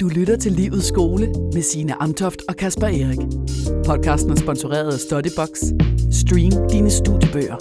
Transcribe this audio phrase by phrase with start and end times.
[0.00, 3.18] Du lytter til Livets skole med Signe Amtoft og Kasper Erik.
[3.86, 5.48] Podcasten er sponsoreret af Studybox.
[6.12, 7.56] Stream dine studiebøger.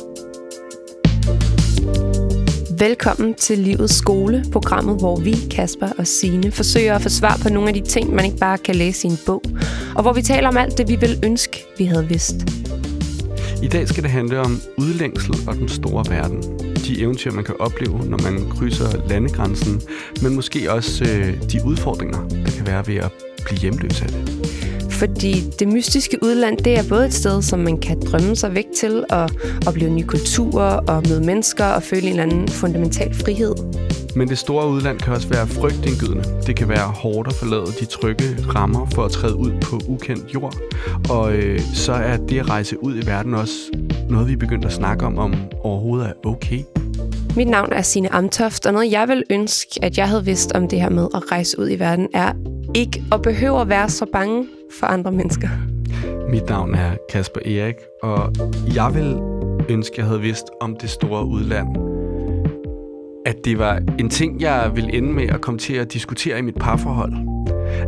[2.79, 7.49] Velkommen til Livets skole, programmet, hvor vi, Kasper og Sine forsøger at få svar på
[7.49, 9.41] nogle af de ting, man ikke bare kan læse i en bog,
[9.95, 12.35] og hvor vi taler om alt det, vi vil ønske, vi havde vidst.
[13.63, 16.68] I dag skal det handle om udlængsel og den store verden.
[16.89, 19.81] De eventyr, man kan opleve, når man krydser landegrænsen,
[20.21, 23.11] men måske også øh, de udfordringer, der kan være ved at
[23.45, 24.31] blive hjemløs af det.
[24.89, 28.65] Fordi det mystiske udland, det er både et sted, som man kan drømme sig væk
[28.77, 29.29] til og
[29.67, 33.55] opleve nye kulturer og møde mennesker og føle en eller anden fundamental frihed.
[34.15, 36.23] Men det store udland kan også være frygtindgydende.
[36.47, 38.25] Det kan være hårdt at forlade de trygge
[38.55, 40.55] rammer for at træde ud på ukendt jord.
[41.09, 43.55] Og øh, så er det at rejse ud i verden også
[44.09, 45.33] noget, vi er begyndt at snakke om, om
[45.63, 46.63] overhovedet er okay.
[47.39, 50.67] Mit navn er Sine Amtoft, og noget jeg vil ønske, at jeg havde vidst om
[50.67, 52.33] det her med at rejse ud i verden, er
[52.75, 54.47] ikke at behøve at være så bange
[54.79, 55.47] for andre mennesker.
[56.29, 58.33] Mit navn er Kasper Erik, og
[58.75, 59.17] jeg vil
[59.69, 61.67] ønske, jeg havde vidst om det store udland.
[63.25, 66.41] At det var en ting, jeg ville ende med at komme til at diskutere i
[66.41, 67.13] mit parforhold.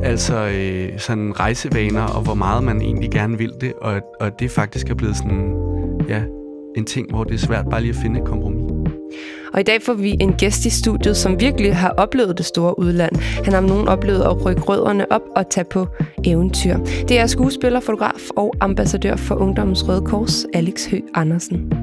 [0.04, 4.52] Altså øh, sådan rejsevaner, og hvor meget man egentlig gerne vil det, og, og det
[4.52, 5.56] faktisk er blevet sådan,
[6.10, 6.24] ja,
[6.78, 8.61] en ting, hvor det er svært bare lige at finde et kompromis.
[9.54, 12.80] Og i dag får vi en gæst i studiet, som virkelig har oplevet det store
[12.80, 13.16] udland.
[13.16, 15.88] Han har nogen oplevet at rykke rødderne op og tage på
[16.26, 16.78] eventyr.
[17.08, 21.74] Det er skuespiller, fotograf og ambassadør for Ungdommens Røde Kors, Alex Høgh Andersen.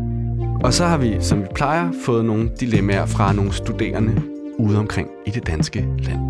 [0.65, 4.23] Og så har vi, som vi plejer, fået nogle dilemmaer fra nogle studerende
[4.59, 6.21] ude omkring i det danske land.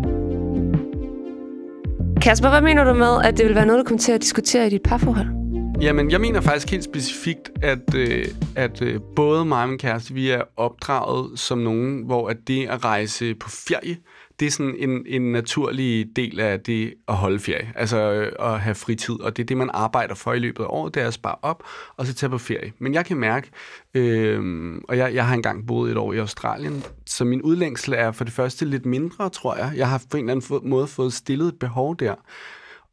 [2.21, 4.67] Kasper, hvad mener du med, at det vil være noget, du kommer til at diskutere
[4.67, 5.38] i dit parforhold?
[5.81, 10.13] Jamen, jeg mener faktisk helt specifikt, at, øh, at øh, både mig og min kæreste,
[10.13, 13.97] vi er opdraget som nogen, hvor at det at rejse på ferie,
[14.39, 17.71] det er sådan en, en naturlig del af det at holde ferie.
[17.75, 20.67] Altså øh, at have fritid, og det er det, man arbejder for i løbet af
[20.69, 21.63] året, det er at spare op
[21.97, 22.73] og så tage på ferie.
[22.79, 23.49] Men jeg kan mærke,
[23.93, 28.11] øh, og jeg, jeg har engang boet et år i Australien, så min udlængsel er
[28.11, 29.73] for det første lidt mindre, tror jeg.
[29.75, 32.15] Jeg har på en eller anden måde fået stillet et behov der.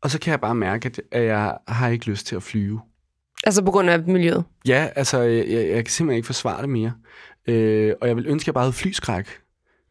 [0.07, 2.81] Og så kan jeg bare mærke, at jeg har ikke lyst til at flyve.
[3.45, 4.45] Altså på grund af miljøet?
[4.67, 6.93] Ja, altså jeg, jeg kan simpelthen ikke forsvare det mere.
[7.47, 9.29] Øh, og jeg vil ønske, at jeg bare havde flyskræk.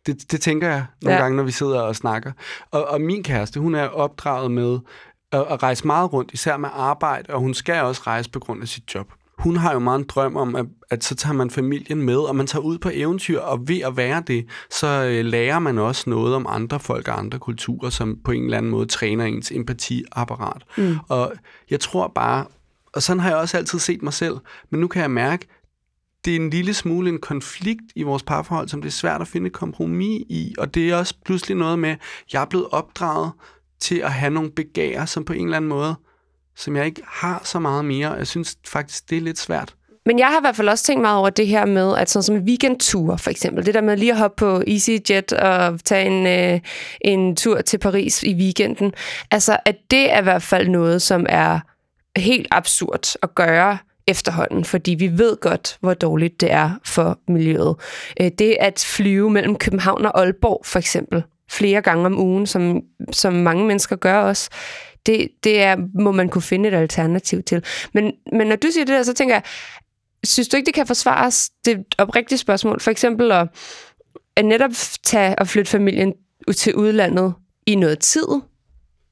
[0.06, 1.22] Det, det tænker jeg nogle ja.
[1.22, 2.32] gange, når vi sidder og snakker.
[2.72, 4.80] Og, og min kæreste, hun er opdraget med
[5.32, 8.62] at, at rejse meget rundt, især med arbejde, og hun skal også rejse på grund
[8.62, 11.50] af sit job hun har jo meget en drøm om, at, at så tager man
[11.50, 15.26] familien med, og man tager ud på eventyr, og ved at være det, så øh,
[15.26, 18.72] lærer man også noget om andre folk og andre kulturer, som på en eller anden
[18.72, 20.64] måde træner ens empatiapparat.
[20.78, 20.98] Mm.
[21.10, 21.34] Og
[21.70, 22.46] jeg tror bare,
[22.94, 24.36] og sådan har jeg også altid set mig selv,
[24.70, 25.48] men nu kan jeg mærke,
[26.26, 29.28] det er en lille smule en konflikt i vores parforhold, som det er svært at
[29.28, 31.96] finde et kompromis i, og det er også pludselig noget med,
[32.34, 33.32] jeg er blevet opdraget
[33.80, 35.96] til at have nogle begær, som på en eller anden måde
[36.56, 38.12] som jeg ikke har så meget mere.
[38.12, 39.74] Jeg synes faktisk, det er lidt svært.
[40.06, 42.24] Men jeg har i hvert fald også tænkt meget over det her med, at sådan
[42.24, 46.28] som weekendture for eksempel, det der med lige at hoppe på EasyJet og tage en,
[46.28, 46.60] øh,
[47.02, 48.94] en tur til Paris i weekenden,
[49.32, 51.60] altså at det er i hvert fald noget, som er
[52.18, 53.78] helt absurd at gøre
[54.08, 57.76] efterhånden, fordi vi ved godt, hvor dårligt det er for miljøet.
[58.22, 62.82] Øh, det at flyve mellem København og Aalborg for eksempel, flere gange om ugen, som,
[63.12, 64.50] som mange mennesker gør også,
[65.06, 67.64] det, det er, må man kunne finde et alternativ til.
[67.94, 69.44] Men, men når du siger det der, så tænker jeg,
[70.24, 71.50] synes du ikke, det kan forsvares?
[71.66, 72.80] Det er et oprigtigt spørgsmål.
[72.80, 73.48] For eksempel at,
[74.36, 74.72] at netop
[75.04, 76.14] tage og flytte familien
[76.56, 77.34] til udlandet
[77.66, 78.28] i noget tid,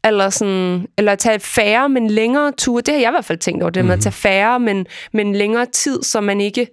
[0.05, 2.81] eller, sådan, eller tage færre, men længere ture.
[2.81, 3.87] Det har jeg i hvert fald tænkt over, det mm.
[3.87, 4.03] med at mhm.
[4.03, 6.67] tage færre, men, men længere tid, så man ikke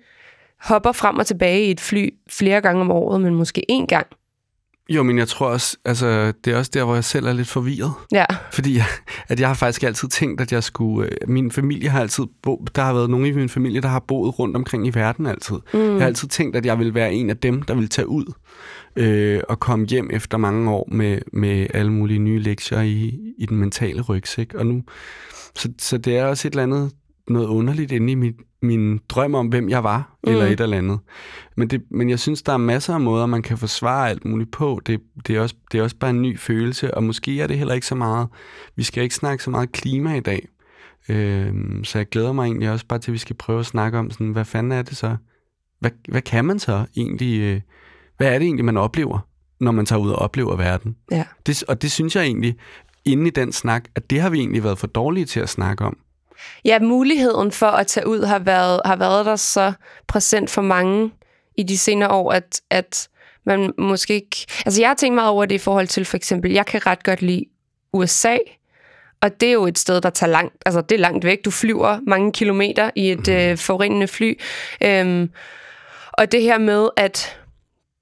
[0.61, 4.07] hopper frem og tilbage i et fly flere gange om året, men måske én gang.
[4.91, 7.49] Jo, men jeg tror også, altså, det er også der, hvor jeg selv er lidt
[7.49, 7.93] forvirret.
[8.13, 8.25] Ja.
[8.53, 8.85] Fordi jeg,
[9.29, 11.09] at jeg har faktisk altid tænkt, at jeg skulle...
[11.09, 12.25] Øh, min familie har altid...
[12.43, 15.27] Bo, der har været nogle i min familie, der har boet rundt omkring i verden
[15.27, 15.57] altid.
[15.75, 15.81] Mm.
[15.81, 18.25] Jeg har altid tænkt, at jeg ville være en af dem, der ville tage ud
[18.97, 23.47] øh, og komme hjem efter mange år med, med alle mulige nye lektier i, i
[23.47, 24.55] den mentale rygsæk.
[24.55, 24.83] Og nu,
[25.57, 26.93] så, så det er også et eller andet
[27.29, 30.33] noget underligt inde i mit, min drøm om, hvem jeg var, mm.
[30.33, 30.99] eller et eller andet.
[31.57, 34.51] Men, det, men jeg synes, der er masser af måder, man kan forsvare alt muligt
[34.51, 34.81] på.
[34.87, 37.59] Det, det, er også, det er også bare en ny følelse, og måske er det
[37.59, 38.29] heller ikke så meget...
[38.77, 40.49] Vi skal ikke snakke så meget klima i dag.
[41.09, 41.55] Øh,
[41.85, 44.11] så jeg glæder mig egentlig også bare til, at vi skal prøve at snakke om,
[44.11, 45.17] sådan, hvad fanden er det så?
[45.81, 47.41] Hvad, hvad kan man så egentlig...
[47.41, 47.61] Øh,
[48.17, 49.19] hvad er det egentlig, man oplever,
[49.61, 50.97] når man tager ud og oplever verden?
[51.11, 51.25] Ja.
[51.47, 52.57] Det, og det synes jeg egentlig,
[53.05, 55.85] inde i den snak, at det har vi egentlig været for dårlige til at snakke
[55.85, 55.97] om
[56.65, 59.73] ja, muligheden for at tage ud har været, har været der så
[60.07, 61.11] præsent for mange
[61.57, 63.09] i de senere år, at, at
[63.47, 64.47] man måske ikke...
[64.67, 67.05] Altså, jeg har tænkt meget over det i forhold til, for eksempel, jeg kan ret
[67.05, 67.45] godt lide
[67.93, 68.37] USA,
[69.23, 71.45] og det er jo et sted, der tager langt, altså det er langt væk.
[71.45, 74.41] Du flyver mange kilometer i et øh, forurenende fly.
[74.85, 75.31] Øhm,
[76.13, 77.39] og det her med, at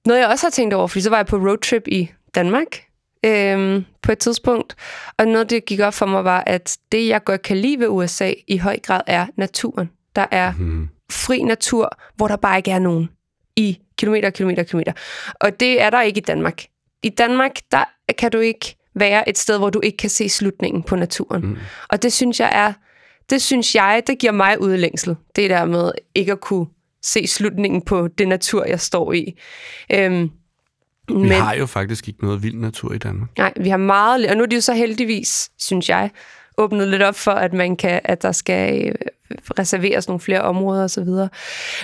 [0.06, 2.87] noget jeg også har tænkt over, fordi så var jeg på roadtrip i Danmark
[3.26, 4.76] øhm, på et tidspunkt,
[5.18, 7.88] og noget det gik op for mig var, at det jeg godt kan lide ved
[7.88, 9.90] USA i høj grad er naturen.
[10.16, 10.88] Der er Mm.
[11.12, 13.08] fri natur, hvor der bare ikke er nogen
[13.56, 14.92] i kilometer, kilometer, kilometer.
[15.34, 16.62] Og det er der ikke i Danmark.
[17.02, 17.84] I Danmark, der
[18.18, 21.42] kan du ikke være et sted, hvor du ikke kan se slutningen på naturen.
[21.46, 21.56] Mm.
[21.88, 22.72] Og det synes jeg er,
[23.30, 25.16] det synes jeg, det giver mig udlængsel.
[25.36, 26.66] Det der med ikke at kunne
[27.02, 29.38] se slutningen på det natur, jeg står i.
[29.92, 30.30] Øhm,
[31.08, 33.28] Vi men, har jo faktisk ikke noget vild natur i Danmark.
[33.38, 36.10] nej, vi har meget, og nu er de jo så heldigvis, synes jeg,
[36.58, 38.94] åbnet lidt op for, at man kan, at der skal øh,
[39.58, 41.28] reserveres nogle flere områder og så videre.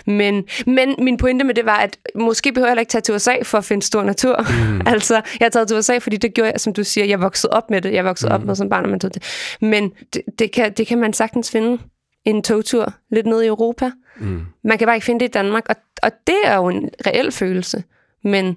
[0.06, 3.15] Men, men min pointe med det var, at måske behøver jeg heller ikke tage til
[3.15, 4.47] USA for at finde stor natur.
[4.71, 4.81] Mm.
[4.94, 7.53] altså, jeg har taget til USA, fordi det gjorde jeg, som du siger, jeg voksede
[7.53, 7.93] op med det.
[7.93, 8.35] Jeg voksede mm.
[8.35, 9.23] op med som barn, og man tog det.
[9.61, 11.79] Men det, det, kan, det kan man sagtens finde
[12.25, 13.91] en togtur lidt ned i Europa.
[14.19, 14.43] Mm.
[14.65, 17.32] Man kan bare ikke finde det i Danmark, og, og det er jo en reel
[17.32, 17.85] følelse.
[18.25, 18.56] Men,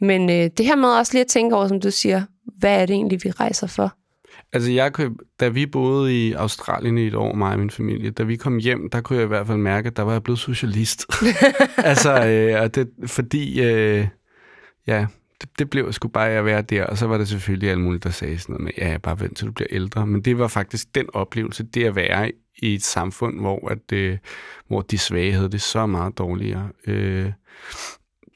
[0.00, 2.22] men øh, det her med også lige at tænke over, som du siger,
[2.58, 3.94] hvad er det egentlig, vi rejser for?
[4.52, 8.10] Altså, jeg kunne, da vi boede i Australien i et år, mig og min familie,
[8.10, 10.22] da vi kom hjem, der kunne jeg i hvert fald mærke, at der var jeg
[10.22, 11.06] blevet socialist.
[11.76, 14.06] altså, øh, og det, fordi, øh,
[14.86, 15.06] ja,
[15.40, 18.04] det, det blev sgu bare at være der, og så var der selvfølgelig alt muligt,
[18.04, 20.06] der sagde sådan noget med, ja, bare vent til du bliver ældre.
[20.06, 24.18] Men det var faktisk den oplevelse, det at være i et samfund, hvor, at, øh,
[24.68, 26.68] hvor de svage havde det så meget dårligere.
[26.86, 27.32] Øh,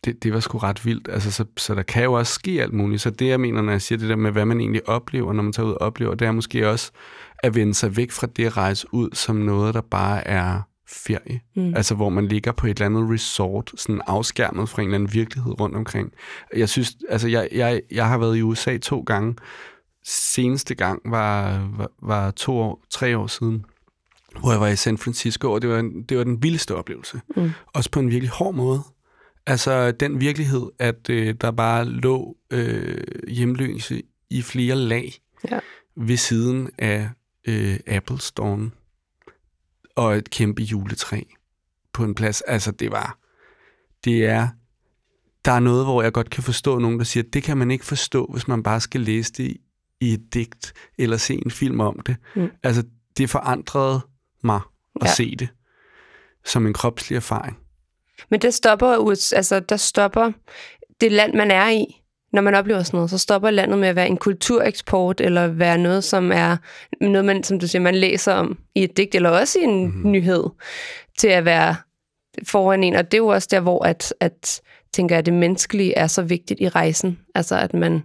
[0.04, 1.08] det, det var sgu ret vildt.
[1.12, 3.02] Altså, så, så der kan jo også ske alt muligt.
[3.02, 5.42] Så det, jeg mener, når jeg siger det der med, hvad man egentlig oplever, når
[5.42, 6.90] man tager ud og oplever, det er måske også
[7.38, 11.40] at vende sig væk fra det at rejse ud som noget, der bare er ferie.
[11.56, 11.74] Mm.
[11.74, 15.12] Altså, hvor man ligger på et eller andet resort, sådan afskærmet fra en eller anden
[15.12, 16.12] virkelighed rundt omkring.
[16.56, 19.36] Jeg synes, altså, jeg, jeg, jeg har været i USA to gange.
[20.04, 23.64] Seneste gang var, var, var to år, tre år siden,
[24.40, 27.20] hvor jeg var i San Francisco, og det var, en, det var den vildeste oplevelse.
[27.36, 27.50] Mm.
[27.74, 28.82] Også på en virkelig hård måde.
[29.46, 35.12] Altså den virkelighed, at øh, der bare lå øh, hjemløse i flere lag
[35.50, 35.58] Ja.
[35.96, 37.10] ved siden af
[37.48, 38.70] øh, Apple Store
[39.96, 41.20] og et kæmpe juletræ
[41.92, 42.40] på en plads.
[42.40, 43.18] Altså det var,
[44.04, 44.48] det er,
[45.44, 47.84] der er noget, hvor jeg godt kan forstå nogen, der siger, det kan man ikke
[47.84, 49.56] forstå, hvis man bare skal læse det
[50.00, 52.16] i, et digt eller se en film om det.
[52.36, 52.48] Mm.
[52.62, 52.84] Altså
[53.16, 54.00] det forandrede
[54.44, 54.60] mig
[55.00, 55.14] at Ja.
[55.14, 55.48] se det
[56.44, 57.58] som en kropslig erfaring.
[58.30, 60.32] Men det stopper, altså, der stopper
[61.00, 62.02] det land, man er i,
[62.32, 65.78] når man oplever sådan noget, så stopper landet med at være en kultureksport, eller være
[65.78, 66.56] noget, som er
[67.00, 69.84] noget, man, som du siger, man læser om i et digt, eller også i en
[69.84, 70.10] mm-hmm.
[70.10, 70.44] nyhed,
[71.18, 71.76] til at være
[72.46, 72.94] foran en.
[72.94, 74.60] Og det er jo også der, hvor at, at
[74.92, 77.18] tænker jeg, at det menneskelige er så vigtigt i rejsen.
[77.34, 78.02] Altså, at man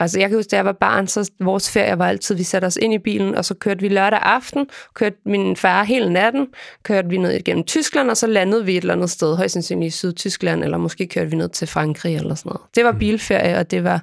[0.00, 0.20] rejser.
[0.20, 2.78] Jeg kan huske, da jeg var barn, så vores ferie var altid, vi satte os
[2.82, 6.46] ind i bilen, og så kørte vi lørdag aften, kørte min far hele natten,
[6.82, 9.94] kørte vi ned igennem Tyskland, og så landede vi et eller andet sted, højst sandsynligt
[9.94, 12.60] i Sydtyskland, eller måske kørte vi ned til Frankrig eller sådan noget.
[12.74, 14.02] Det var bilferie, og det var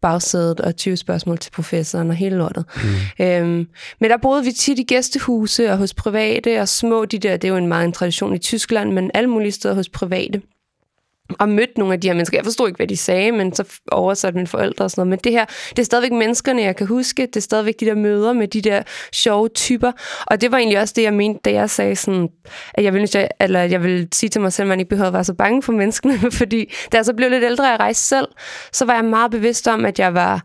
[0.00, 2.64] bagsædet og 20 spørgsmål til professoren og hele lortet.
[3.18, 3.24] Mm.
[3.24, 3.66] Øhm,
[4.00, 7.48] men der boede vi tit i gæstehuse og hos private, og små de der, det
[7.48, 10.42] er jo en meget en tradition i Tyskland, men alle mulige steder hos private
[11.38, 12.38] og mødt nogle af de her mennesker.
[12.38, 15.10] Jeg forstod ikke, hvad de sagde, men så oversatte mine forældre og sådan noget.
[15.10, 17.22] Men det her, det er stadigvæk menneskerne, jeg kan huske.
[17.26, 19.92] Det er stadigvæk de der møder med de der sjove typer.
[20.26, 22.28] Og det var egentlig også det, jeg mente, da jeg sagde sådan,
[22.74, 25.14] at jeg ville, eller jeg ville sige til mig selv, at man ikke behøvede at
[25.14, 26.30] være så bange for menneskene.
[26.40, 28.28] Fordi da jeg så blev lidt ældre, og jeg rejste selv,
[28.72, 30.42] så var jeg meget bevidst om, at jeg var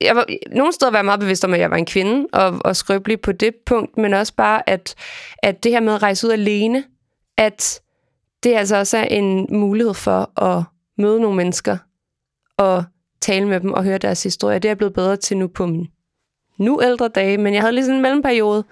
[0.00, 2.60] jeg var, nogle steder var jeg meget bevidst om, at jeg var en kvinde, og,
[2.64, 4.94] og skrøbelig på det punkt, men også bare, at,
[5.42, 6.84] at det her med at rejse ud alene,
[7.38, 7.80] at
[8.44, 10.64] det altså også er en mulighed for at
[10.98, 11.78] møde nogle mennesker
[12.56, 12.84] og
[13.20, 14.58] tale med dem og høre deres historie.
[14.58, 15.88] Det er jeg blevet bedre til nu på min
[16.58, 18.64] nu ældre dage, men jeg havde lige sådan en mellemperiode,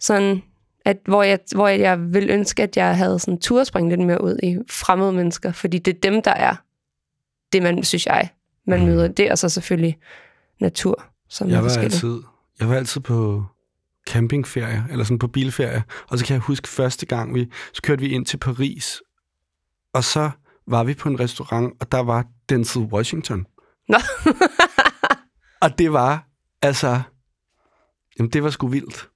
[0.00, 0.42] sådan,
[0.84, 4.24] at, hvor, jeg, hvor jeg ville ønske, at jeg havde sådan tur springe lidt mere
[4.24, 6.56] ud i fremmede mennesker, fordi det er dem, der er
[7.52, 8.28] det, man, synes jeg,
[8.66, 9.08] man møder.
[9.08, 9.98] Det og så selvfølgelig
[10.60, 12.20] natur, som er Jeg var, altid,
[12.60, 13.44] jeg var altid på
[14.10, 15.82] campingferie, eller sådan på bilferie.
[16.08, 19.02] Og så kan jeg huske første gang, vi, så kørte vi ind til Paris.
[19.94, 20.30] Og så
[20.66, 23.46] var vi på en restaurant, og der var Denzel Washington.
[23.88, 23.98] Nå.
[25.62, 26.26] og det var,
[26.62, 27.00] altså,
[28.18, 29.08] jamen det var sgu vildt.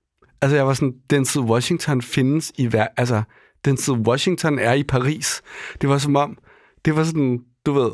[0.43, 3.23] Altså jeg var sådan, Denzel Washington findes i hver, altså,
[3.65, 5.43] Denzel Washington er i Paris.
[5.81, 6.39] Det var som om,
[6.85, 7.91] det var sådan, du ved,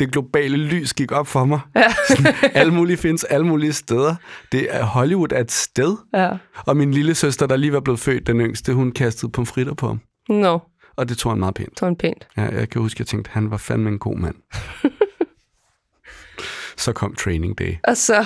[0.00, 1.60] det globale lys gik op for mig.
[1.76, 1.84] Ja.
[2.60, 4.14] Alle mulige findes alle mulige steder.
[4.52, 5.96] Det er Hollywood er et sted.
[6.14, 6.30] ja.
[6.66, 9.86] Og min lille søster, der lige var blevet født, den yngste, hun kastede pomfritter på
[9.86, 10.00] ham.
[10.28, 10.58] Nå,
[10.96, 11.82] Og det tog han meget pænt.
[11.82, 12.28] var en pænt.
[12.36, 14.34] Ja, jeg kan huske, jeg tænkte, han var fandme en god mand.
[16.76, 17.74] Så kom training day.
[17.84, 18.24] Og så...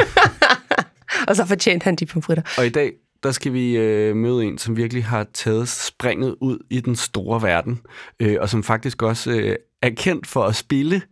[1.28, 2.42] og så fortjente han de pomfritter.
[2.58, 2.92] Og i dag,
[3.22, 7.42] der skal vi øh, møde en, som virkelig har taget springet ud i den store
[7.42, 7.80] verden,
[8.20, 11.02] øh, og som faktisk også øh, er kendt for at spille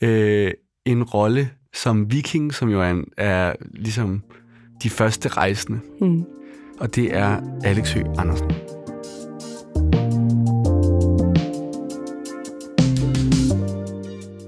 [0.00, 0.52] øh,
[0.86, 4.22] en rolle som viking, som jo er, en, er ligesom
[4.82, 5.80] de første rejsende.
[6.00, 6.24] Mm.
[6.80, 8.50] Og det er Alex Høgh Andersen.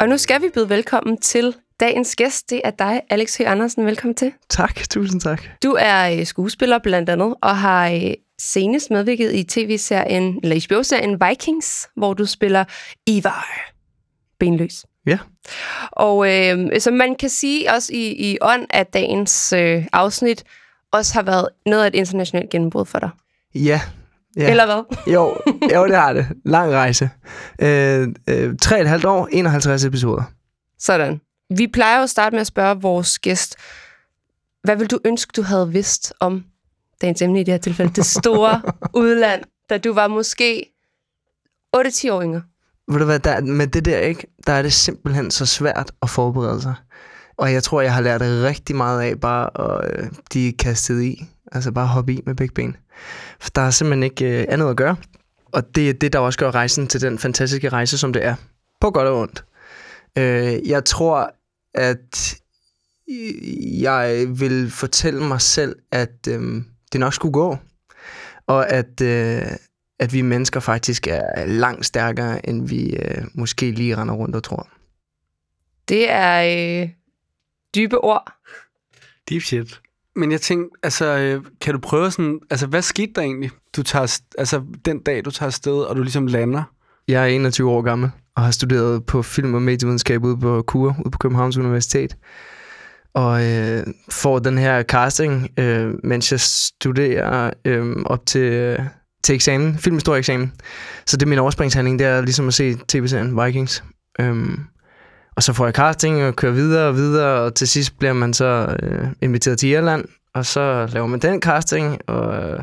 [0.01, 2.51] Og nu skal vi byde velkommen til dagens gæst.
[2.51, 3.87] Det er dig, Alex Høgh Andersen.
[3.87, 4.33] Velkommen til.
[4.49, 5.43] Tak, tusind tak.
[5.63, 11.21] Du er øh, skuespiller blandt andet, og har øh, senest medvirket i tv-serien, eller HBO-serien
[11.29, 12.65] Vikings, hvor du spiller
[13.07, 13.47] Ivar.
[14.41, 14.85] Benløs.
[15.07, 15.19] Ja.
[15.93, 20.45] Og øh, som man kan sige også i, i ånd af dagens øh, afsnit,
[20.93, 23.11] også har været noget af et internationalt gennembrud for dig.
[23.55, 23.81] Ja.
[24.37, 24.51] ja.
[24.51, 24.97] Eller hvad?
[25.15, 25.37] Jo,
[25.75, 26.27] jo, det har det.
[26.45, 27.11] Lang rejse.
[27.63, 30.23] Øh, øh, et halvt år, 51 episoder.
[30.79, 31.21] Sådan.
[31.57, 33.57] Vi plejer jo at starte med at spørge vores gæst,
[34.65, 36.45] hvad vil du ønske, du havde vidst om
[37.01, 38.63] dagens emne i det her tilfælde, det store
[39.03, 40.73] udland, da du var måske
[41.77, 42.43] 8-10 år yngre?
[42.89, 46.11] Ved du hvad, der, med det der, ikke, der er det simpelthen så svært at
[46.11, 46.75] forberede sig.
[47.37, 51.25] Og jeg tror, jeg har lært rigtig meget af bare at øh, kastet i.
[51.53, 52.77] Altså bare hoppe i med begge ben.
[53.41, 54.97] For der er simpelthen ikke øh, andet at gøre.
[55.53, 58.35] Og det er det, der også gør rejsen til den fantastiske rejse, som det er.
[58.81, 59.45] På godt og ondt.
[60.19, 61.31] Øh, jeg tror,
[61.75, 62.37] at
[63.81, 66.63] jeg vil fortælle mig selv, at øh,
[66.97, 67.57] det nok skulle gå.
[68.47, 69.43] Og at, øh,
[69.99, 74.43] at vi mennesker faktisk er langt stærkere, end vi øh, måske lige render rundt og
[74.43, 74.69] tror.
[75.89, 76.89] Det er øh,
[77.75, 78.33] dybe ord.
[79.29, 79.81] Deep shit.
[80.17, 83.51] Men jeg tænkte, altså, øh, kan du prøve sådan, altså, hvad skete der egentlig?
[83.77, 86.63] Du tager, altså, den dag, du tager afsted, og du ligesom lander?
[87.09, 90.97] Jeg er 21 år gammel og har studeret på film- og medievidenskab ude på KUR,
[91.05, 92.17] ude på Københavns Universitet.
[93.17, 98.79] Og øh, får den her casting, øh, mens jeg studerer øh, op til, øh,
[99.25, 100.53] til eksamen, filmhistorieeksamen.
[101.07, 103.85] Så det er min overspringshandling, det er ligesom at se tv-serien Vikings.
[104.21, 104.59] Øh,
[105.37, 108.35] og så får jeg casting og kører videre og videre, og til sidst bliver man
[108.35, 110.05] så øh, inviteret til Irland,
[110.35, 112.61] og så laver man den casting, og øh,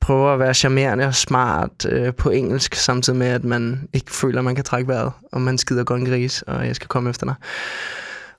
[0.00, 4.38] prøver at være charmerende og smart øh, på engelsk, samtidig med, at man ikke føler,
[4.38, 7.10] at man kan trække vejret, og man skider godt en gris, og jeg skal komme
[7.10, 7.34] efter dig.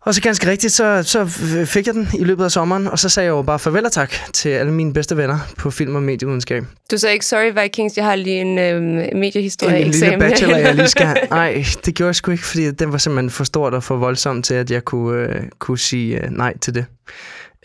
[0.06, 1.26] Og så ganske rigtigt, så, så
[1.66, 3.92] fik jeg den i løbet af sommeren, og så sagde jeg jo bare farvel og
[3.92, 6.64] tak til alle mine bedste venner på film- og medievidenskab.
[6.92, 8.82] Du sagde ikke, sorry Vikings, jeg har lige en øh,
[9.16, 11.18] mediehistorie En lille bachelor, jeg lige skal.
[11.32, 14.42] Nej, det gjorde jeg sgu ikke, fordi den var simpelthen for stort og for voldsom
[14.42, 16.86] til, at jeg kunne, øh, kunne sige øh, nej til det.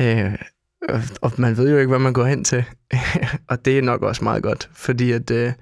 [0.00, 0.32] Øh,
[0.88, 2.64] og, og man ved jo ikke, hvad man går hen til.
[3.50, 5.52] og det er nok også meget godt, fordi at, øh,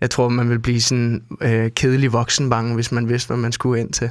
[0.00, 3.80] jeg tror, man vil blive sådan øh, kedelig voksenbange, hvis man vidste, hvad man skulle
[3.80, 4.10] ind til.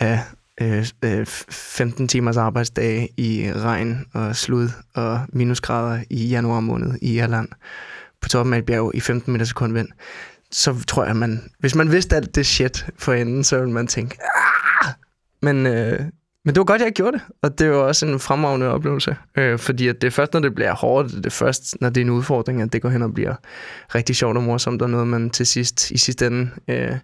[0.00, 0.20] Ja,
[0.60, 7.18] øh, øh, 15 timers arbejdsdag i regn og slud og minusgrader i januar måned i
[7.18, 7.48] Irland
[8.20, 9.88] på toppen af et bjerg i 15 meter sekund vind,
[10.50, 13.86] så tror jeg, man, hvis man vidste alt det shit for enden, så ville man
[13.86, 14.92] tænke, ah!
[15.42, 16.00] men, øh,
[16.44, 19.58] men det var godt, jeg gjorde det, og det var også en fremragende oplevelse, øh,
[19.58, 22.04] fordi at det er først, når det bliver hårdt, det er først, når det er
[22.04, 23.34] en udfordring, at det går hen og bliver
[23.94, 26.96] rigtig sjovt og morsomt, og noget, man til sidst, i sidste ende, øh,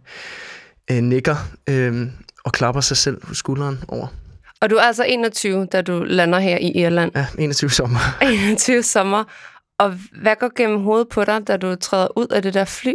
[0.90, 1.36] øh, nikker.
[1.68, 2.06] Øh,
[2.44, 4.06] og klapper sig selv på skulderen over.
[4.60, 7.12] Og du er altså 21, da du lander her i Irland.
[7.14, 7.98] Ja, 21 sommer.
[8.22, 9.24] 21 sommer.
[9.78, 12.92] Og hvad går gennem hovedet på dig, da du træder ud af det der fly?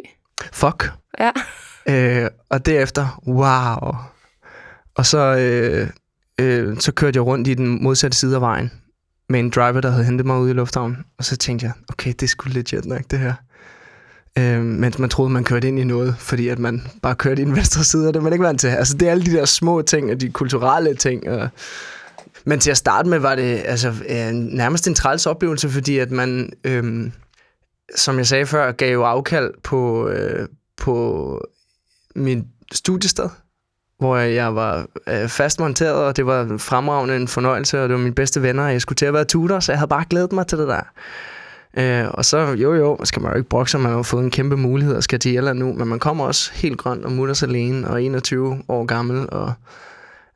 [0.53, 0.91] Fuck.
[1.19, 1.31] Ja.
[1.89, 3.95] Øh, og derefter, wow.
[4.95, 5.89] Og så, øh,
[6.39, 8.71] øh, så kørte jeg rundt i den modsatte side af vejen
[9.29, 10.97] med en driver, der havde hentet mig ud i lufthavnen.
[11.17, 13.33] Og så tænkte jeg, okay, det skulle legit nok, det her.
[14.37, 17.45] Øh, mens man troede, man kørte ind i noget, fordi at man bare kørte i
[17.45, 18.67] den venstre side, og det er man ikke vant til.
[18.67, 21.29] Altså, det er alle de der små ting, og de kulturelle ting.
[21.29, 21.49] Og...
[22.45, 26.11] Men til at starte med var det altså, øh, nærmest en træls oplevelse, fordi at
[26.11, 27.11] man, øh,
[27.95, 31.41] som jeg sagde før, gav jo afkald på, øh, på
[32.15, 33.29] min studiested,
[33.99, 38.15] hvor jeg var øh, fastmonteret, og det var fremragende en fornøjelse, og det var mine
[38.15, 40.47] bedste venner, og jeg skulle til at være tutor, så jeg havde bare glædet mig
[40.47, 40.81] til det der.
[41.77, 44.57] Øh, og så, jo jo, skal man jo ikke brokse, man har fået en kæmpe
[44.57, 47.87] mulighed og skal til Irland nu, men man kommer også helt grøn og mutters alene
[47.87, 49.53] og 21 år gammel og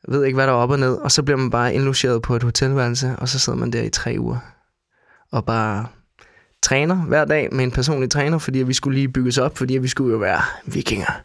[0.08, 0.94] ved ikke, hvad der er op og ned.
[0.94, 3.90] Og så bliver man bare indlogeret på et hotelværelse, og så sidder man der i
[3.90, 4.38] tre uger
[5.32, 5.86] og bare
[6.64, 9.88] træner hver dag med en personlig træner, fordi vi skulle lige bygges op, fordi vi
[9.88, 11.22] skulle jo være vikinger.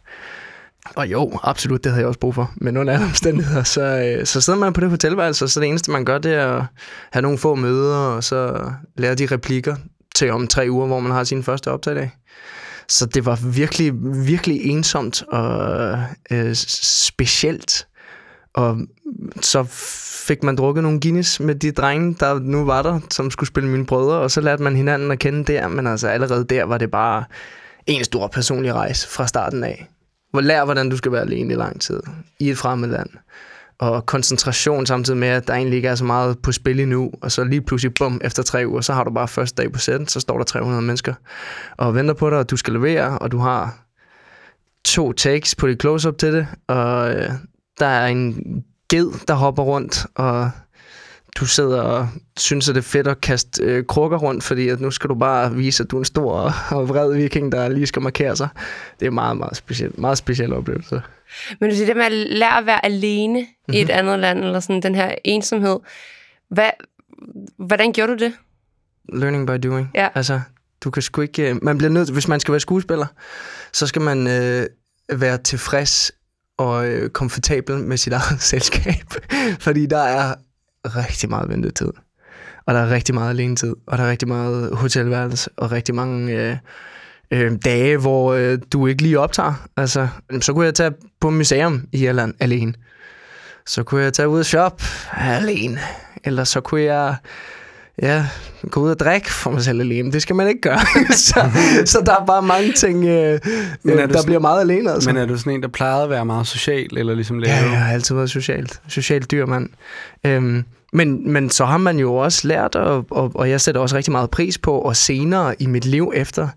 [0.95, 2.51] Og jo, absolut, det havde jeg også brug for.
[2.55, 5.69] Men under alle omstændigheder, så, øh, så sidder man på det hotelværelse, og så det
[5.69, 6.63] eneste, man gør, det er at
[7.11, 9.75] have nogle få møder, og så lære de replikker
[10.17, 12.11] til om tre uger, hvor man har sin første optagdag.
[12.87, 13.93] Så det var virkelig,
[14.27, 17.87] virkelig ensomt og øh, specielt
[18.57, 18.77] og
[19.41, 19.63] så
[20.27, 23.69] fik man drukket nogle Guinness med de drenge, der nu var der, som skulle spille
[23.69, 26.77] mine brødre, og så lærte man hinanden at kende der, men altså allerede der var
[26.77, 27.23] det bare
[27.85, 29.87] en stor personlig rejse fra starten af.
[30.31, 32.01] Hvor lær, hvordan du skal være alene i lang tid
[32.39, 33.09] i et fremmed land.
[33.79, 37.31] Og koncentration samtidig med, at der egentlig ikke er så meget på spil endnu, og
[37.31, 40.07] så lige pludselig, bum, efter tre uger, så har du bare første dag på sætten,
[40.07, 41.13] så står der 300 mennesker
[41.77, 43.77] og venter på dig, og du skal levere, og du har
[44.85, 47.31] to takes på dit close-up til det, og øh,
[47.79, 48.35] der er en
[48.89, 50.51] ged, der hopper rundt, og
[51.39, 54.79] du sidder og synes, at det er fedt at kaste øh, krukker rundt, fordi at
[54.81, 57.87] nu skal du bare vise, at du er en stor og vred viking, der lige
[57.87, 58.47] skal markere sig.
[58.99, 59.97] Det er meget, meget specielt.
[59.97, 61.01] Meget speciel oplevelse.
[61.59, 63.73] Men du siger, det med at lære at være alene mm-hmm.
[63.73, 63.97] i et Mhm.
[63.97, 65.79] andet land, eller sådan den her ensomhed.
[66.49, 66.69] Hvad,
[67.57, 68.33] hvordan gjorde du det?
[69.13, 69.91] Learning by doing.
[69.95, 70.07] Ja.
[70.15, 70.41] Altså,
[70.83, 71.49] du kan sgu ikke...
[71.49, 73.05] øh, Man bliver nødt hvis man skal være skuespiller,
[73.73, 74.65] så skal man øh,
[75.19, 76.11] være tilfreds
[76.57, 79.13] og øh, komfortabel med sit eget selskab.
[79.59, 80.35] Fordi der er
[80.85, 81.91] rigtig meget ventetid.
[82.65, 83.75] Og der er rigtig meget alenetid.
[83.87, 85.49] Og der er rigtig meget hotelværelse.
[85.57, 86.57] Og rigtig mange øh,
[87.31, 89.67] øh, dage, hvor øh, du ikke lige optager.
[89.77, 90.07] Altså,
[90.41, 92.73] så kunne jeg tage på museum i Irland alene.
[93.65, 94.81] Så kunne jeg tage ud og shop
[95.17, 95.79] alene.
[96.23, 97.15] Eller så kunne jeg
[98.01, 98.25] ja,
[98.71, 100.11] gå ud og drikke for mig selv alene.
[100.11, 100.79] Det skal man ikke gøre.
[101.27, 101.49] så,
[101.85, 103.39] så der er bare mange ting, øh,
[103.83, 104.91] Men er øh, der sådan- bliver meget alene.
[104.91, 105.09] Altså.
[105.09, 107.55] Men er du sådan en, der plejede at være meget social, eller ligesom lave?
[107.55, 109.69] Ja, jeg har altid været socialt, socialt dyr mand.
[110.25, 110.63] Øhm,
[110.93, 114.11] men, men så har man jo også lært, og, og, og jeg sætter også rigtig
[114.11, 116.47] meget pris på, og senere i mit liv efter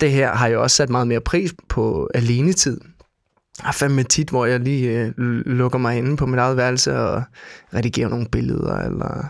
[0.00, 2.80] det her, har jeg også sat meget mere pris på alenetid.
[3.58, 5.12] Jeg har fandme tit, hvor jeg lige øh,
[5.46, 7.22] lukker mig inde på mit eget værelse og
[7.74, 9.24] redigerer nogle billeder, eller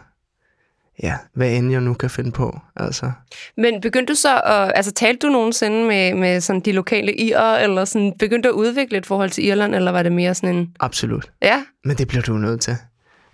[1.02, 2.58] ja, hvad end jeg nu kan finde på.
[2.76, 3.12] Altså.
[3.56, 4.72] Men begyndte du så at...
[4.74, 8.58] Altså, talte du nogensinde med, med sådan de lokale irer, eller sådan, begyndte du at
[8.58, 10.74] udvikle et forhold til Irland, eller var det mere sådan en...
[10.80, 11.30] Absolut.
[11.42, 12.76] Ja, Men det bliver du nødt til.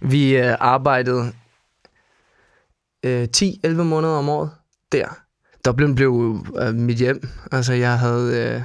[0.01, 1.33] Vi øh, arbejdede
[3.05, 4.51] øh, 10-11 måneder om året
[4.93, 5.19] der.
[5.65, 7.29] Dublin blev øh, mit hjem.
[7.53, 8.55] Altså, jeg havde...
[8.55, 8.63] Øh,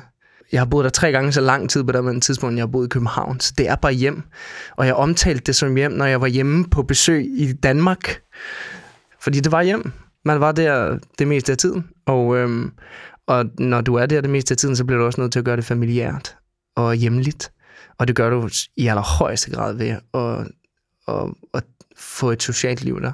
[0.52, 2.86] jeg har boet der tre gange så lang tid på det tidspunkt, jeg har boet
[2.86, 3.40] i København.
[3.40, 4.24] Så det er bare hjem.
[4.78, 8.22] Og jeg omtalte det som hjem, når jeg var hjemme på besøg i Danmark.
[9.22, 9.92] Fordi det var hjem.
[10.26, 11.88] Man var der det meste af tiden.
[12.06, 12.72] Og, øhm,
[13.28, 15.40] og når du er der det meste af tiden, så bliver du også nødt til
[15.40, 16.36] at gøre det familiært
[16.76, 17.52] og hjemligt.
[17.98, 20.48] Og det gør du i allerhøjeste grad ved at,
[21.08, 21.64] at, at
[21.98, 23.12] få et socialt liv der.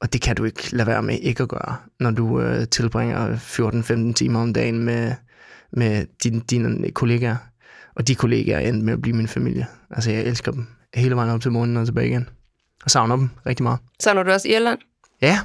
[0.00, 3.36] Og det kan du ikke lade være med ikke at gøre, når du øh, tilbringer
[3.36, 5.14] 14-15 timer om dagen med,
[5.72, 7.36] med dine, dine kollegaer.
[7.96, 9.66] Og de kollegaer endte med at blive min familie.
[9.90, 12.28] Altså, jeg elsker dem hele vejen op til månen og tilbage igen.
[12.84, 13.78] Og savner dem rigtig meget.
[14.00, 14.78] savner du også Irland?
[15.22, 15.40] Ja,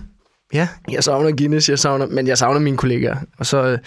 [0.53, 0.67] ja.
[0.89, 3.17] Jeg savner Guinness, jeg savner, men jeg savner mine kollegaer.
[3.37, 3.79] Og så, øh,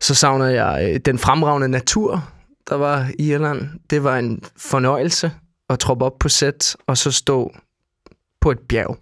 [0.00, 2.28] så savner jeg øh, den fremragende natur,
[2.68, 3.68] der var i Irland.
[3.90, 5.32] Det var en fornøjelse
[5.70, 7.54] at troppe op på sæt, og så stå
[8.40, 8.98] på et bjerg.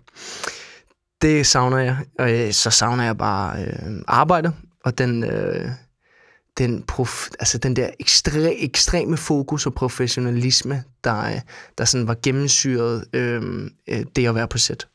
[1.22, 1.96] Det savner jeg.
[2.18, 5.68] Og øh, så savner jeg bare øh, arbejdet, og den, øh,
[6.58, 11.40] den, prof, altså den der ekstre, ekstreme fokus og professionalisme, der,
[11.78, 13.70] der sådan var gennemsyret øh,
[14.16, 14.86] det at være på sæt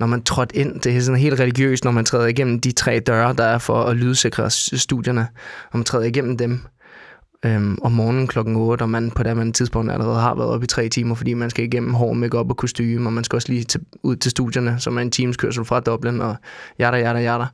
[0.00, 3.00] når man trådte ind, det er sådan helt religiøst, når man træder igennem de tre
[3.00, 5.28] døre, der er for at lydsikre studierne,
[5.70, 6.60] og man træder igennem dem
[7.44, 10.64] øhm, om morgenen klokken 8, og man på det andet tidspunkt allerede har været oppe
[10.64, 13.52] i tre timer, fordi man skal igennem hård makeup og kostume, og man skal også
[13.52, 16.36] lige til, ud til studierne, som er en times kørsel fra Dublin, og
[16.78, 17.46] jada, jada, jada.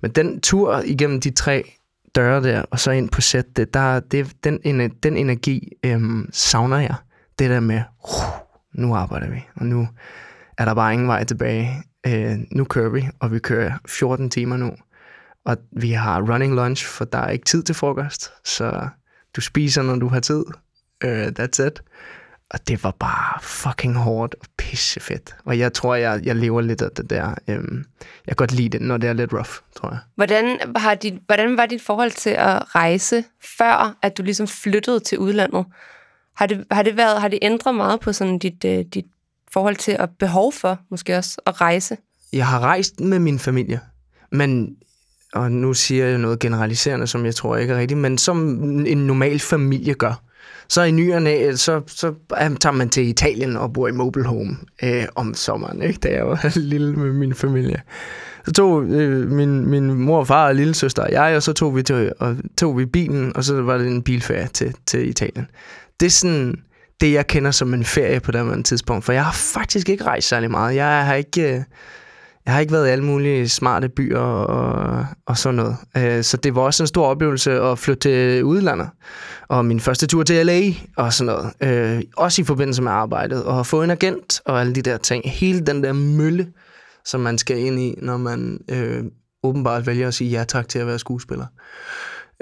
[0.00, 1.72] Men den tur igennem de tre
[2.14, 6.78] døre der, og så ind på set, det, der, det, den, den energi øhm, savner
[6.78, 6.94] jeg.
[7.38, 9.88] Det der med, uh, nu arbejder vi, og nu
[10.58, 11.82] er der bare ingen vej tilbage.
[12.06, 14.72] Øh, nu kører vi, og vi kører 14 timer nu.
[15.44, 18.32] Og vi har running lunch, for der er ikke tid til frokost.
[18.44, 18.88] Så
[19.36, 20.44] du spiser, når du har tid.
[21.04, 21.82] Uh, that's it.
[22.50, 25.36] Og det var bare fucking hårdt og pissefedt.
[25.44, 27.34] Og jeg tror, jeg, jeg lever lidt af det der.
[27.48, 27.84] Øhm,
[28.26, 29.98] jeg kan godt lide det, når det er lidt rough, tror jeg.
[30.14, 33.24] Hvordan, har dit, hvordan var dit forhold til at rejse,
[33.58, 35.64] før at du ligesom flyttede til udlandet?
[36.36, 39.06] Har det, har det, været, har det ændret meget på sådan dit, øh, dit
[39.52, 41.96] forhold til at behov for, måske også, at rejse?
[42.32, 43.80] Jeg har rejst med min familie,
[44.32, 44.76] men,
[45.32, 48.38] og nu siger jeg noget generaliserende, som jeg tror ikke er rigtigt, men som
[48.86, 50.22] en normal familie gør.
[50.68, 52.14] Så i nyerne, så, så
[52.60, 55.98] tager man til Italien og bor i mobile home øh, om sommeren, ikke?
[55.98, 57.82] da jeg var lille med min familie.
[58.46, 61.52] Så tog øh, min, min mor og far og lille søster og jeg, og så
[61.52, 65.08] tog vi, til, og tog vi bilen, og så var det en bilferie til, til
[65.08, 65.46] Italien.
[66.00, 66.62] Det er sådan
[67.00, 70.04] det, jeg kender som en ferie på det her tidspunkt, for jeg har faktisk ikke
[70.04, 70.76] rejst særlig meget.
[70.76, 71.54] Jeg har ikke...
[71.54, 71.62] Øh,
[72.46, 75.76] jeg har ikke været i alle mulige smarte byer og, og sådan noget.
[75.96, 78.88] Øh, så det var også en stor oplevelse at flytte til udlandet.
[79.48, 80.62] Og min første tur til LA
[80.96, 81.52] og sådan noget.
[81.62, 83.44] Øh, også i forbindelse med arbejdet.
[83.44, 85.30] Og få en agent og alle de der ting.
[85.30, 86.48] Hele den der mølle,
[87.04, 89.04] som man skal ind i, når man øh,
[89.42, 91.46] åbenbart vælger at sige ja tak til at være skuespiller.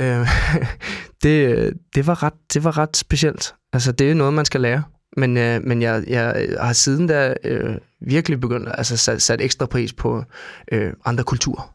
[0.00, 0.28] Øh,
[1.22, 3.54] det, det, var ret, det var ret specielt.
[3.72, 4.82] Altså, det er noget, man skal lære.
[5.16, 9.40] Men, øh, men jeg, jeg har siden da øh, virkelig begyndt at altså, sat, sat
[9.40, 10.24] ekstra pris på
[10.72, 11.74] øh, andre kulturer.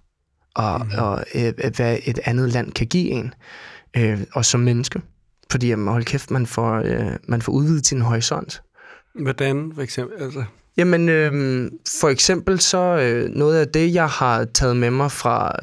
[0.56, 1.00] Og, mm-hmm.
[1.00, 3.34] og øh, hvad et andet land kan give en.
[3.98, 5.02] Øh, og som menneske.
[5.52, 8.62] Fordi, jamen, hold kæft, man får, øh, man får udvidet sin horisont.
[9.22, 10.24] Hvordan, for eksempel?
[10.24, 10.44] Altså?
[10.78, 15.56] Jamen, øh, for eksempel så øh, noget af det, jeg har taget med mig fra,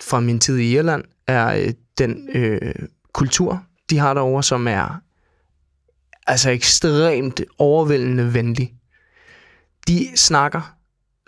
[0.00, 2.74] fra min tid i Irland, er øh, den øh,
[3.12, 5.00] kultur, de har derovre, som er
[6.26, 8.74] altså ekstremt overvældende venlig.
[9.88, 10.76] De snakker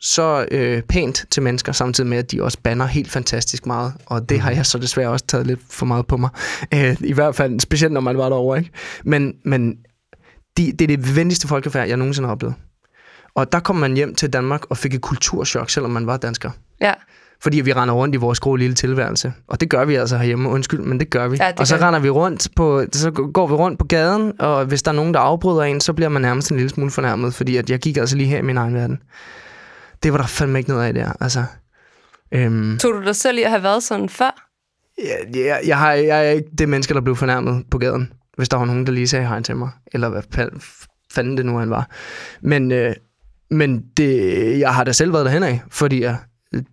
[0.01, 3.95] så øh, pænt til mennesker, samtidig med, at de også banner helt fantastisk meget.
[4.07, 4.57] Og det har mhm.
[4.57, 6.31] jeg så desværre også taget lidt for meget på mig.
[6.75, 8.59] Øh, I hvert fald, specielt når man var derovre.
[8.59, 8.71] Ikke?
[9.05, 9.77] Men, men
[10.57, 12.55] de, det er det venligste folkefærd, jeg nogensinde har oplevet.
[13.35, 16.51] Og der kom man hjem til Danmark og fik et kulturschok, selvom man var dansker.
[16.81, 16.93] Ja.
[17.45, 19.33] Fordi vi render rundt i vores grå lille tilværelse.
[19.49, 21.37] Og det gør vi altså herhjemme, undskyld, men det gør vi.
[21.41, 24.65] Ja, det og så render vi rundt på, så går vi rundt på gaden, og
[24.65, 27.35] hvis der er nogen, der afbryder en, så bliver man nærmest en lille smule fornærmet,
[27.35, 28.99] fordi at jeg gik altså lige her i min egen verden.
[30.03, 31.45] Det var der fandme ikke noget af der, altså.
[32.33, 34.51] Øhm, Tog du dig selv i at have været sådan før?
[34.99, 38.49] jeg, jeg, jeg, har, jeg er ikke det menneske, der blev fornærmet på gaden, hvis
[38.49, 41.57] der var nogen, der lige sagde hej til mig, eller hvad fa- fanden det nu
[41.59, 41.89] han var.
[42.43, 42.95] Men, øh,
[43.51, 46.17] men det, jeg har da selv været derhen af, fordi jeg,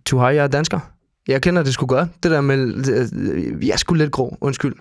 [0.06, 0.80] tu hej, jeg er dansker.
[1.28, 2.08] Jeg kender det sgu godt.
[2.22, 4.74] Det der med, øh, jeg er sgu lidt grå, undskyld.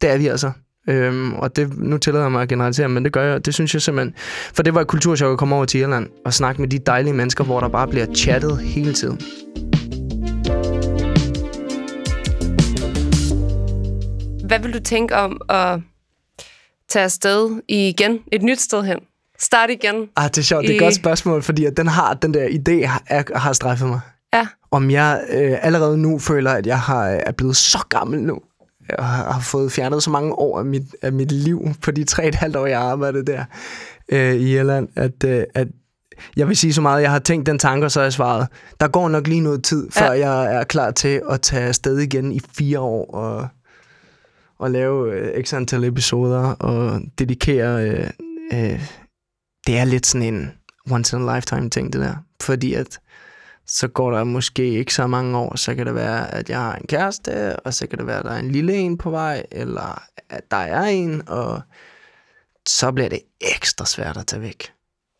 [0.00, 0.50] Det er vi altså.
[0.88, 3.74] Øhm, og det, nu tillader jeg mig at generalisere, men det gør jeg, det synes
[3.74, 4.14] jeg simpelthen.
[4.54, 7.12] For det var et kulturchok at komme over til Irland og snakke med de dejlige
[7.14, 9.20] mennesker, hvor der bare bliver chattet hele tiden.
[14.46, 15.80] Hvad vil du tænke om at
[16.88, 18.98] tage afsted igen, et nyt sted hen?
[19.38, 19.94] Start igen.
[20.16, 22.34] Ah, det er sjovt, det er et I- godt spørgsmål, fordi at den har, den
[22.34, 24.00] der idé har, har strejfet mig.
[24.70, 28.40] Om jeg øh, allerede nu føler, at jeg har, er blevet så gammel nu,
[28.98, 32.28] og har fået fjernet så mange år af mit, af mit liv på de tre
[32.28, 33.44] et halvt år, jeg har arbejdet der
[34.12, 35.68] øh, i Irland, at, øh, at
[36.36, 38.48] jeg vil sige så meget, jeg har tænkt den tanke, og så har jeg svaret,
[38.80, 40.28] der går nok lige noget tid, før Ja.
[40.28, 43.48] jeg er klar til at tage afsted igen i fire år og,
[44.58, 47.88] og lave øh, x antal episoder og dedikere...
[47.88, 48.10] Øh,
[48.52, 48.80] øh,
[49.66, 50.50] det er lidt sådan en
[50.90, 52.14] once in a lifetime ting, det der.
[52.42, 52.98] Fordi at
[53.68, 56.74] så går der måske ikke så mange år, så kan det være, at jeg har
[56.74, 59.42] en kæreste, og så kan det være, at der er en lille en på vej,
[59.50, 61.60] eller at der er en, og
[62.68, 64.72] så bliver det ekstra svært at tage væk.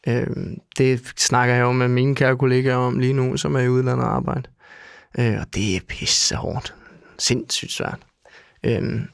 [0.09, 3.69] Øhm, det snakker jeg jo med mine kære kollegaer om lige nu, som er i
[3.69, 4.49] udlandet og arbejde.
[5.19, 6.75] Øh, og det er pisse hårdt.
[7.19, 7.99] Sindssygt svært.
[8.65, 9.09] Øhm,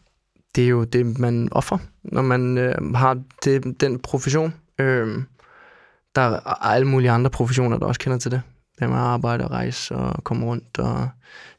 [0.55, 4.55] det er jo det, man offer, når man øh, har det, den profession.
[4.79, 5.25] Øhm,
[6.14, 8.42] der er alle mulige andre professioner, der også kender til det.
[8.81, 11.09] Det med at arbejde og rejse og komme rundt og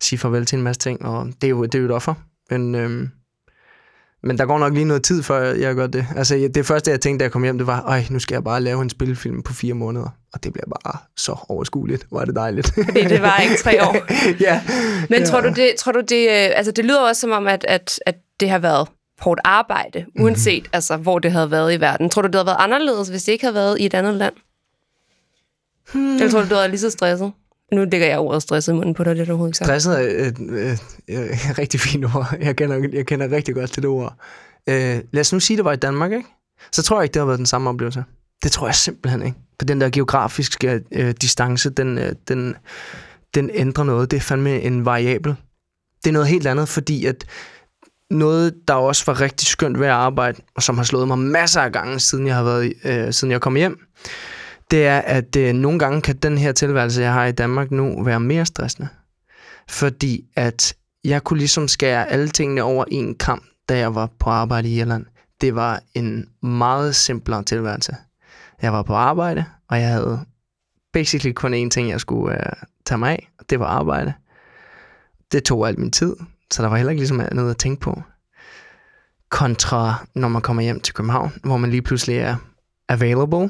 [0.01, 1.05] sige farvel til en masse ting.
[1.05, 2.13] Og det er jo, det er jo et offer.
[2.51, 3.09] Men, øhm,
[4.23, 6.05] men der går nok lige noget tid, før jeg, gør det.
[6.15, 8.43] Altså, det første, jeg tænkte, da jeg kom hjem, det var, ej, nu skal jeg
[8.43, 10.09] bare lave en spilfilm på fire måneder.
[10.33, 12.07] Og det bliver bare så overskueligt.
[12.11, 12.73] Er det dejligt.
[12.73, 13.95] Fordi det var ikke tre år.
[14.47, 14.61] ja.
[15.09, 15.25] Men ja.
[15.25, 17.99] tror du det, tror du det, øh, altså det lyder også som om, at, at,
[18.05, 18.87] at det har været
[19.19, 20.69] hårdt arbejde, uanset mm.
[20.73, 22.09] altså, hvor det havde været i verden.
[22.09, 24.33] Tror du, det havde været anderledes, hvis det ikke havde været i et andet land?
[25.93, 26.15] Hmm.
[26.15, 27.31] Eller tror du, du været lige så stresset?
[27.73, 29.67] Nu lægger jeg ordet stresset i munden på dig, det er det overhovedet ikke sagt.
[29.67, 32.35] Stresset er et, et, et, et rigtig fint ord.
[32.41, 34.15] Jeg kender, jeg kender rigtig godt til det ord.
[34.69, 36.27] Øh, lad os nu sige, det var i Danmark, ikke?
[36.71, 38.03] Så tror jeg ikke, det har været den samme oplevelse.
[38.43, 39.37] Det tror jeg simpelthen ikke.
[39.59, 42.55] For den der geografiske øh, distance, den, øh, den,
[43.35, 44.11] den ændrer noget.
[44.11, 45.35] Det er fandme en variabel.
[46.03, 47.25] Det er noget helt andet, fordi at
[48.11, 51.61] noget, der også var rigtig skønt ved at arbejde, og som har slået mig masser
[51.61, 53.79] af gange, siden jeg har været, øh, siden jeg kom hjem,
[54.71, 58.03] det er, at øh, nogle gange kan den her tilværelse, jeg har i Danmark nu,
[58.03, 58.87] være mere stressende.
[59.69, 64.29] Fordi at jeg kunne ligesom skære alle tingene over en kamp, da jeg var på
[64.29, 65.05] arbejde i Irland.
[65.41, 67.95] Det var en meget simplere tilværelse.
[68.61, 70.19] Jeg var på arbejde, og jeg havde
[70.93, 72.53] basically kun én ting, jeg skulle øh,
[72.85, 74.13] tage mig af, og det var arbejde.
[75.31, 76.15] Det tog al min tid,
[76.51, 78.01] så der var heller ikke ligesom noget at tænke på.
[79.29, 82.35] Kontra når man kommer hjem til København, hvor man lige pludselig er
[82.89, 83.49] available,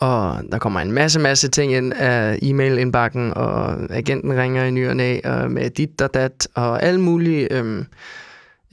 [0.00, 4.88] og der kommer en masse, masse ting ind af e-mail-indbakken, og agenten ringer i ny
[4.88, 7.86] og næ, og med dit og dat, og alle mulige øhm,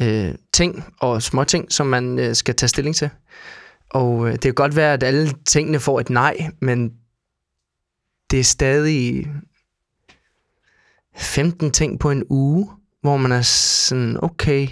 [0.02, 3.10] øh, ting og små ting, som man øh, skal tage stilling til.
[3.89, 6.94] Og øh, det kan godt være, at alle tingene får et nej, men
[8.32, 9.28] det er stadig
[11.15, 12.70] 15 ting på en uge,
[13.02, 14.68] hvor man er sådan, okay,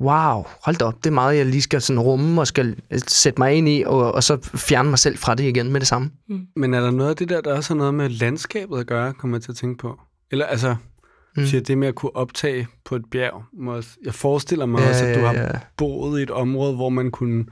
[0.00, 3.40] wow, hold da op, det er meget, jeg lige skal sådan rumme og skal sætte
[3.40, 6.10] mig ind i, og, og så fjerne mig selv fra det igen med det samme.
[6.56, 9.12] Men er der noget af det der, der også har noget med landskabet at gøre,
[9.12, 10.00] kommer jeg til at tænke på?
[10.30, 10.76] Eller altså,
[11.36, 11.46] mm.
[11.46, 13.42] siger, det med at kunne optage på et bjerg.
[14.04, 15.48] Jeg forestiller mig ja, også, at du har ja.
[15.76, 17.44] boet i et område, hvor man kunne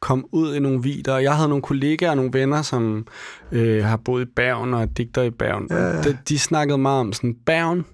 [0.00, 1.18] komme ud i nogle vider.
[1.18, 3.06] Jeg havde nogle kollegaer og nogle venner, som
[3.52, 5.66] øh, har boet i Bergen og er digter i Bergen.
[5.70, 6.02] Ja.
[6.02, 7.84] De, de snakkede meget om sådan, Bergen,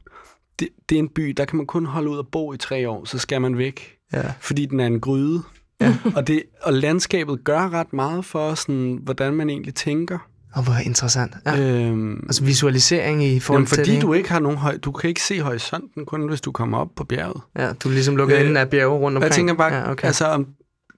[0.61, 2.89] det, det er en by, der kan man kun holde ud og bo i tre
[2.89, 3.97] år, så skal man væk.
[4.13, 4.23] Ja.
[4.41, 5.43] Fordi den er en gryde.
[5.81, 5.97] Ja.
[6.17, 10.19] og, det, og landskabet gør ret meget for, sådan, hvordan man egentlig tænker.
[10.55, 11.35] Og hvor interessant.
[11.47, 11.61] Ja.
[11.61, 14.77] Øhm, Altså visualisering i forhold Jamen, til fordi det, du ikke har nogen høj...
[14.77, 17.43] Du kan ikke se horisonten, kun hvis du kommer op på bjerget.
[17.59, 19.23] Ja, du er ligesom lukket Øh, inden af bjerge rundt omkring.
[19.23, 19.93] jeg tænker bare, ja, okay.
[19.93, 20.07] okay.
[20.07, 20.47] altså, om,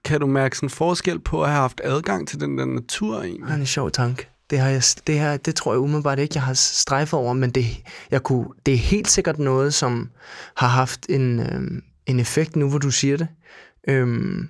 [0.05, 3.47] kan du mærke sådan forskel på at have haft adgang til den der natur egentlig?
[3.47, 4.27] Det er en sjov tanke.
[4.49, 7.49] Det, har jeg, det, her, det tror jeg umiddelbart ikke, jeg har strejfet over, men
[7.49, 7.65] det,
[8.11, 10.09] jeg kunne, det er helt sikkert noget, som
[10.55, 13.27] har haft en, øhm, en effekt nu, hvor du siger det.
[13.87, 14.49] Øhm,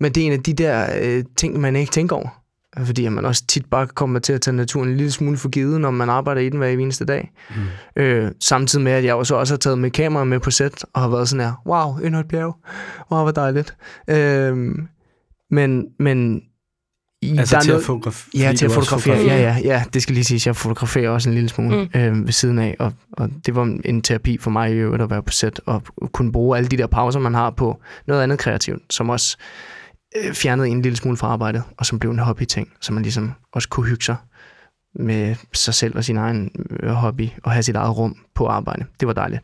[0.00, 2.44] men det er en af de der øh, ting, man ikke tænker over.
[2.78, 5.80] Fordi man også tit bare kommer til at tage naturen en lille smule for givet,
[5.80, 7.32] når man arbejder i den hver eneste dag.
[7.96, 8.02] Mm.
[8.02, 11.00] Øh, samtidig med, at jeg også, også har taget med kamera med på sæt, og
[11.00, 12.56] har været sådan her, wow, endnu et bjerg.
[13.10, 13.76] Wow, hvor dejligt.
[14.10, 14.88] Øhm,
[15.50, 16.42] men, men
[17.38, 18.30] Altså der er til noget- at fotografere?
[18.42, 19.16] Ja, til at fotografere.
[19.16, 20.46] Ja, ja, ja, det skal lige siges.
[20.46, 21.88] Jeg fotograferer også en lille smule Mm.
[21.94, 22.00] mm.
[22.00, 25.10] øh, ved siden af, og, og det var en terapi for mig i øvrigt at
[25.10, 25.82] være på sæt og
[26.12, 29.36] kunne bruge alle de der pauser, man har på noget andet kreativt, som også
[30.24, 33.32] øh, fjernede en lille smule fra arbejdet, og som blev en hobby-ting, så man ligesom
[33.52, 34.16] også kunne hygge sig
[34.96, 36.50] med sig selv og sin egen
[36.82, 38.84] øh, hobby, og have sit eget rum på arbejde.
[39.00, 39.42] Det var dejligt.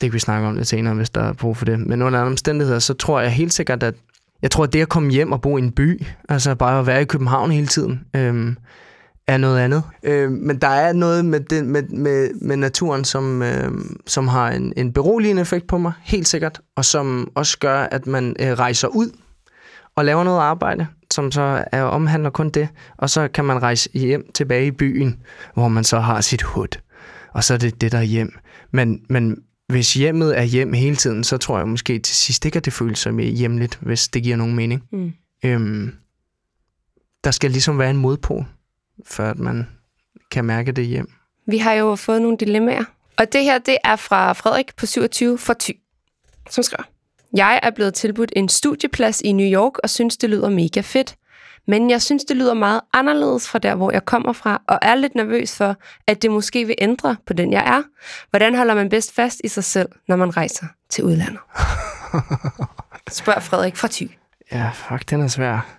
[0.00, 1.78] Det kan vi snakke om lidt senere, hvis der er brug for det.
[1.80, 3.94] Men under andre omstændigheder, så tror jeg helt sikkert, at
[4.42, 6.86] jeg tror, at det at komme hjem og bo i en by, altså bare at
[6.86, 8.56] være i København hele tiden, øhm,
[9.26, 9.82] er noget andet.
[10.02, 13.70] Øh, men der er noget med, den, med, med, med naturen, som, øh,
[14.06, 18.06] som har en, en beroligende effekt på mig, helt sikkert, og som også gør, at
[18.06, 19.10] man øh, rejser ud
[19.96, 22.68] og laver noget arbejde, som så er, omhandler kun det,
[22.98, 25.18] og så kan man rejse hjem tilbage i byen,
[25.54, 26.78] hvor man så har sit hud,
[27.34, 28.32] og så er det det, der er hjem.
[28.72, 29.36] Men, men
[29.68, 32.72] hvis hjemmet er hjem hele tiden, så tror jeg måske til sidst ikke, at det
[32.72, 34.82] føles som hjemligt, hvis det giver nogen mening.
[34.92, 35.12] Mm.
[35.44, 35.94] Øhm,
[37.24, 38.44] der skal ligesom være en modpol,
[39.04, 39.66] før at man
[40.30, 41.10] kan mærke det hjem.
[41.46, 42.84] Vi har jo fået nogle dilemmaer.
[43.16, 45.70] Og det her, det er fra Frederik på 27 for Ty,
[46.50, 46.84] som skriver.
[47.36, 51.16] Jeg er blevet tilbudt en studieplads i New York og synes, det lyder mega fedt.
[51.66, 54.94] Men jeg synes, det lyder meget anderledes fra der, hvor jeg kommer fra, og er
[54.94, 55.76] lidt nervøs for,
[56.06, 57.82] at det måske vil ændre på den, jeg er.
[58.30, 61.40] Hvordan holder man bedst fast i sig selv, når man rejser til udlandet?
[63.10, 64.02] Spørg Frederik fra Ty.
[64.52, 65.76] Ja, fuck, den er svær.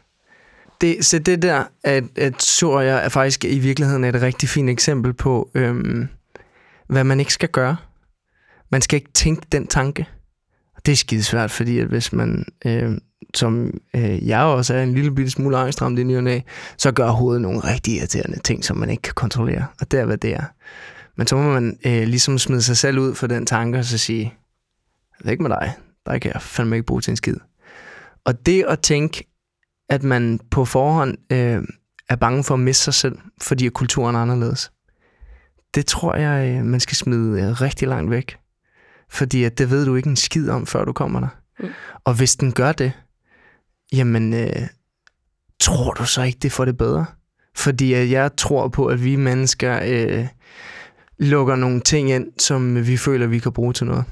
[0.81, 4.69] Det, så det der, at, at tror jeg er faktisk i virkeligheden et rigtig fint
[4.69, 6.07] eksempel på, øhm,
[6.87, 7.77] hvad man ikke skal gøre.
[8.69, 10.07] Man skal ikke tænke den tanke.
[10.75, 12.91] Og Det er skide svært, fordi at hvis man, øh,
[13.33, 16.39] som øh, jeg også er en lille bitte smule angstramt i næ,
[16.77, 19.65] så gør hovedet nogle rigtig irriterende ting, som man ikke kan kontrollere.
[19.81, 20.43] Og det er, hvad det er.
[21.15, 23.97] Men så må man øh, ligesom smide sig selv ud for den tanke, og så
[23.97, 24.33] sige,
[25.19, 25.73] det er ikke med dig.
[26.05, 27.35] Der kan jeg fandme ikke bruge til en skid.
[28.25, 29.27] Og det at tænke,
[29.89, 31.63] at man på forhånd øh,
[32.09, 34.71] er bange for at miste sig selv, fordi kulturen er anderledes,
[35.75, 38.37] det tror jeg, øh, man skal smide øh, rigtig langt væk.
[39.09, 41.27] Fordi at det ved du ikke en skid om, før du kommer der.
[41.59, 41.69] Mm.
[42.03, 42.91] Og hvis den gør det,
[43.93, 44.67] jamen, øh,
[45.59, 47.05] tror du så ikke, det får det bedre?
[47.55, 50.27] Fordi at jeg tror på, at vi mennesker øh,
[51.19, 54.03] lukker nogle ting ind, som vi føler, vi kan bruge til noget.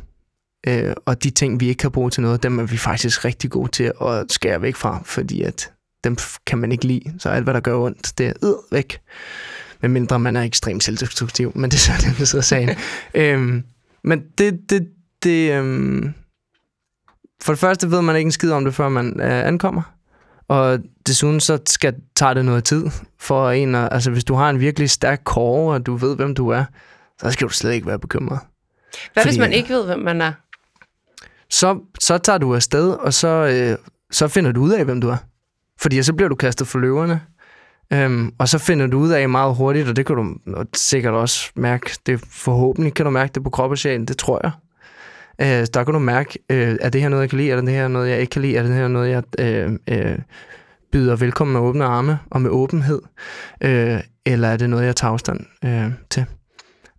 [0.67, 3.51] Øh, og de ting, vi ikke kan bruge til noget, dem er vi faktisk rigtig
[3.51, 5.71] gode til at skære væk fra, fordi at
[6.03, 7.13] dem kan man ikke lide.
[7.19, 8.99] Så alt, hvad der gør ondt, det er øh, væk.
[9.81, 12.69] Medmindre man er ekstremt selvdestruktiv, men det er så den, der sidder sagen.
[13.13, 13.63] øhm,
[14.03, 14.87] men det, det,
[15.23, 16.13] det øhm,
[17.43, 19.81] for det første ved man ikke en skid om det, før man øh, ankommer.
[20.47, 22.85] Og desuden så skal, tager det noget tid
[23.19, 26.35] for en, at, altså hvis du har en virkelig stærk core, og du ved, hvem
[26.35, 26.63] du er,
[27.21, 28.39] så skal du slet ikke være bekymret
[29.13, 30.31] Hvad Fordi- hvis man ikke ved, hvem man er?
[31.49, 33.77] så, så tager du afsted, og så, øh,
[34.11, 35.17] så finder du ud af, hvem du er.
[35.81, 37.21] Fordi så bliver du kastet for løverne.
[37.93, 40.35] Øhm, og så finder du ud af meget hurtigt, og det kan du
[40.75, 44.39] sikkert også mærke, det forhåbentlig kan du mærke det på krop og sjæl, det tror
[44.43, 44.51] jeg.
[45.41, 47.69] Øh, der kan du mærke, øh, er det her noget, jeg kan lide, er det
[47.73, 50.17] her noget, jeg ikke kan lide, er det her noget, jeg øh, øh,
[50.91, 53.01] byder velkommen med åbne arme og med åbenhed,
[53.61, 56.25] øh, eller er det noget, jeg tager afstand øh, til.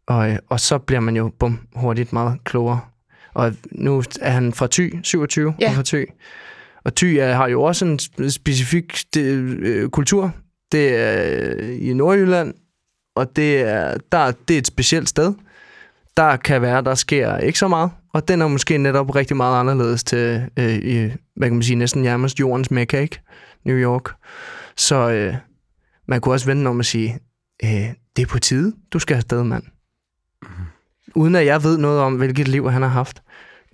[0.07, 2.81] Og, øh, og så bliver man jo bum, hurtigt meget klogere
[3.35, 5.73] og nu er han fra Thy, 27 Ja.
[5.73, 6.07] fra Thy.
[6.85, 9.23] Og Thy er, har jo også en sp- specifik det,
[9.59, 10.33] øh, kultur.
[10.73, 12.55] Det er øh, i Nordjylland,
[13.17, 15.35] og det er, der, det er et specielt sted.
[16.17, 17.91] der kan være, der sker ikke så meget.
[18.17, 20.95] Og den er måske netop rigtig meget anderledes til, øh, i,
[21.37, 23.21] hvad kan man sige, næsten nærmest jordens mekka, ikke?
[23.65, 24.11] New York.
[24.77, 25.35] Så øh,
[26.09, 27.19] man kunne også vente om at sige,
[27.65, 27.71] øh,
[28.17, 29.63] det er på tide, du skal afsted, mand.
[31.15, 33.23] Uden at jeg ved noget om, hvilket liv han har haft.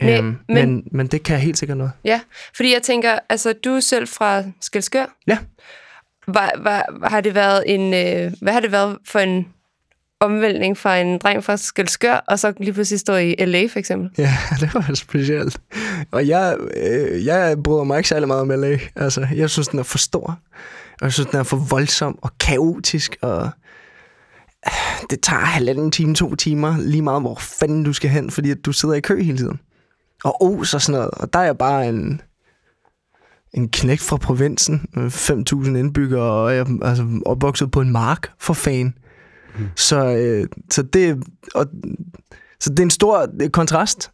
[0.00, 1.92] Nej, Øhm, men- men, men det kan helt sikkert noget.
[2.04, 2.20] Ja,
[2.56, 5.16] fordi jeg tænker, altså du er selv fra Skelskør.
[5.26, 5.38] Ja.
[6.26, 9.46] Var, var, har det været en, øh, hvad har det været for en
[10.22, 14.10] omvæltning fra en dreng fra Skelskør, og så lige pludselig stå i LA for eksempel?
[14.18, 15.60] Ja, det var specielt.
[16.10, 18.78] Og jeg, øh, jeg bryder mig ikke særlig meget om LA.
[18.96, 20.38] Altså, jeg synes, den er for stor.
[21.00, 23.16] Og jeg synes, den er for voldsom og kaotisk.
[23.22, 23.50] Og
[24.66, 24.72] øh,
[25.10, 28.64] det tager halvanden time, to timer, lige meget hvor fanden du skal hen, fordi at
[28.64, 29.60] du sidder i kø hele tiden.
[30.24, 31.10] Og os og sådan noget.
[31.10, 32.20] Og der er jeg bare en,
[33.54, 34.88] en knæk fra provinsen.
[34.96, 38.94] Øh, 5.000 indbyggere, og jeg er altså, opvokset på en mark for fan.
[39.58, 39.66] Mm.
[39.76, 41.22] Så, øh, så, det,
[41.54, 41.66] og,
[42.60, 44.10] så det er en stor øh, kontrast.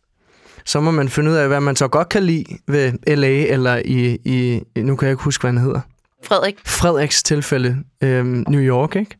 [0.64, 3.82] Så må man finde ud af, hvad man så godt kan lide ved LA, eller
[3.84, 5.80] i, i nu kan jeg ikke huske, hvad han hedder.
[6.24, 6.54] Frederik?
[6.66, 9.16] Frederiks tilfælde, øhm, New York, ikke?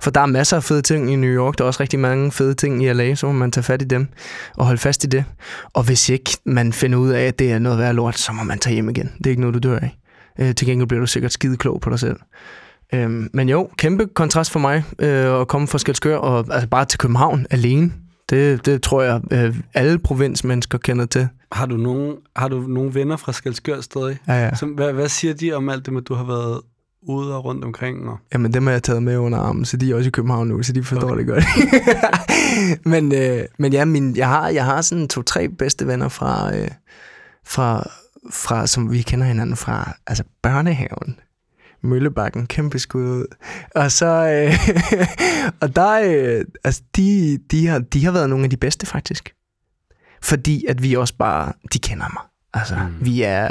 [0.00, 1.58] For der er masser af fede ting i New York.
[1.58, 3.84] Der er også rigtig mange fede ting i LA, så må man tage fat i
[3.84, 4.08] dem
[4.56, 5.24] og holde fast i det.
[5.72, 8.42] Og hvis ikke man finder ud af, at det er noget værd lort, så må
[8.42, 9.12] man tage hjem igen.
[9.18, 9.96] Det er ikke noget, du dør af.
[10.40, 12.16] Øh, til gengæld bliver du sikkert skide klog på dig selv.
[12.94, 16.84] Øhm, men jo, kæmpe kontrast for mig øh, at komme fra Skelskør og altså bare
[16.84, 17.92] til København alene.
[18.30, 21.28] Det, det tror jeg, øh, alle provinsmennesker kender til.
[21.52, 24.18] Har du nogen, har du nogen venner fra Skalskør stadig?
[24.28, 24.54] Ja, ja.
[24.54, 26.60] Som, hvad, hvad siger de om alt det med, at du har været
[27.02, 28.08] ude og rundt omkring?
[28.08, 28.18] Og...
[28.32, 30.62] Jamen, dem har jeg taget med under armen, så de er også i København nu,
[30.62, 31.18] så de forstår okay.
[31.18, 31.44] det godt.
[32.92, 36.68] men øh, men ja, min, jeg, har, jeg har sådan to-tre bedste venner fra, øh,
[37.46, 37.90] fra,
[38.30, 41.18] fra, som vi kender hinanden fra, altså børnehaven.
[41.84, 43.26] Møllebakken, kæmpe skud ud.
[43.74, 44.54] Og så, øh,
[45.62, 49.34] og der, øh, altså, de, de, har, de har været nogle af de bedste, faktisk.
[50.22, 52.22] Fordi at vi også bare, de kender mig.
[52.54, 53.06] Altså, mm.
[53.06, 53.50] vi er,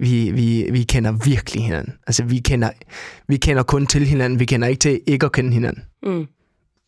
[0.00, 1.94] vi, vi, vi kender virkelig hinanden.
[2.06, 2.70] Altså, vi kender,
[3.28, 4.38] vi kender kun til hinanden.
[4.38, 5.82] Vi kender ikke til ikke at kende hinanden.
[6.02, 6.26] Mm.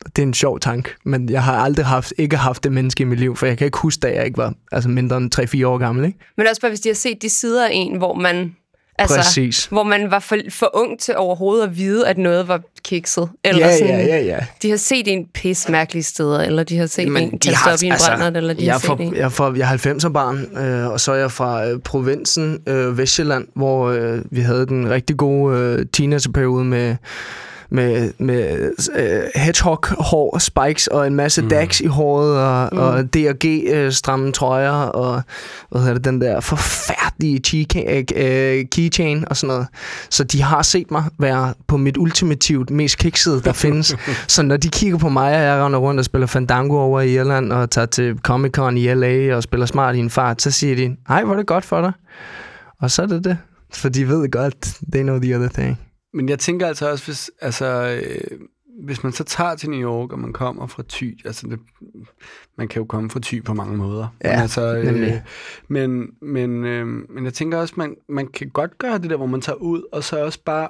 [0.06, 3.04] Det er en sjov tanke, men jeg har aldrig haft, ikke haft det menneske i
[3.04, 5.66] mit liv, for jeg kan ikke huske, da jeg ikke var altså mindre end 3-4
[5.66, 6.04] år gammel.
[6.04, 6.18] Ikke?
[6.36, 8.56] Men også bare, hvis de har set de sider af en, hvor man...
[8.98, 9.66] Altså, Præcis.
[9.66, 13.28] hvor man var for, for ung til overhovedet at vide, at noget var kikset.
[13.44, 14.38] Eller Ja, sådan, ja, ja, ja.
[14.62, 17.54] De har set en pis mærkelige steder, eller de har set Men en de kaste
[17.56, 19.14] har- op i en altså, brændert, eller de jeg, har set en...
[19.16, 22.58] jeg, er fra, jeg er 90'er barn, øh, og så er jeg fra øh, provinsen
[22.66, 26.96] øh, Vestjylland, hvor øh, vi havde den rigtig gode øh, teenagerperiode med
[27.70, 31.48] med, med øh, hedgehog-hår, spikes og en masse mm.
[31.48, 32.78] dags i håret og, mm.
[32.78, 35.22] og DRG-stramme trøjer og
[35.70, 37.66] hvad hedder det, den der forfærdelige
[38.16, 39.66] øh, keychain og sådan noget.
[40.10, 43.96] Så de har set mig være på mit ultimativt mest kiksede, der findes.
[44.28, 47.14] Så når de kigger på mig, og jeg render rundt og spiller Fandango over i
[47.14, 50.76] Irland og tager til Comic-Con i LA og spiller smart i en fart, så siger
[50.76, 51.92] de, hej, hvor er det godt for dig.
[52.80, 53.36] Og så er det det.
[53.72, 55.78] For de ved godt, they know the other thing.
[56.12, 58.40] Men jeg tænker altså også, hvis, altså, øh,
[58.84, 61.58] hvis man så tager til New York, og man kommer fra Thy, altså det,
[62.58, 64.16] man kan jo komme fra Thy på mange måder.
[64.24, 65.20] Ja, men, altså, øh,
[65.68, 69.26] men, men, øh, men jeg tænker også, man, man kan godt gøre det der, hvor
[69.26, 70.68] man tager ud, og så også bare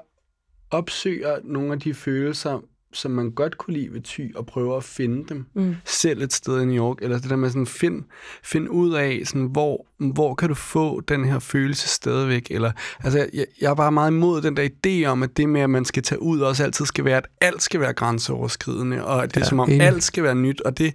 [0.70, 2.60] opsøger nogle af de følelser,
[2.92, 5.74] som man godt kunne lide ved Thy, og prøver at finde dem Mm.
[5.84, 8.04] selv et sted i New York, eller det der med sådan, find,
[8.44, 13.18] find ud af, sådan, hvor, hvor kan du få den her følelse stadigvæk, eller, altså,
[13.34, 15.84] jeg, jeg er bare meget imod den der idé om, at det med, at man
[15.84, 19.36] skal tage ud, også altid skal være, at alt skal være grænseoverskridende, og at det
[19.36, 19.82] er Ja, som om, enig.
[19.86, 20.94] alt skal være nyt, og det,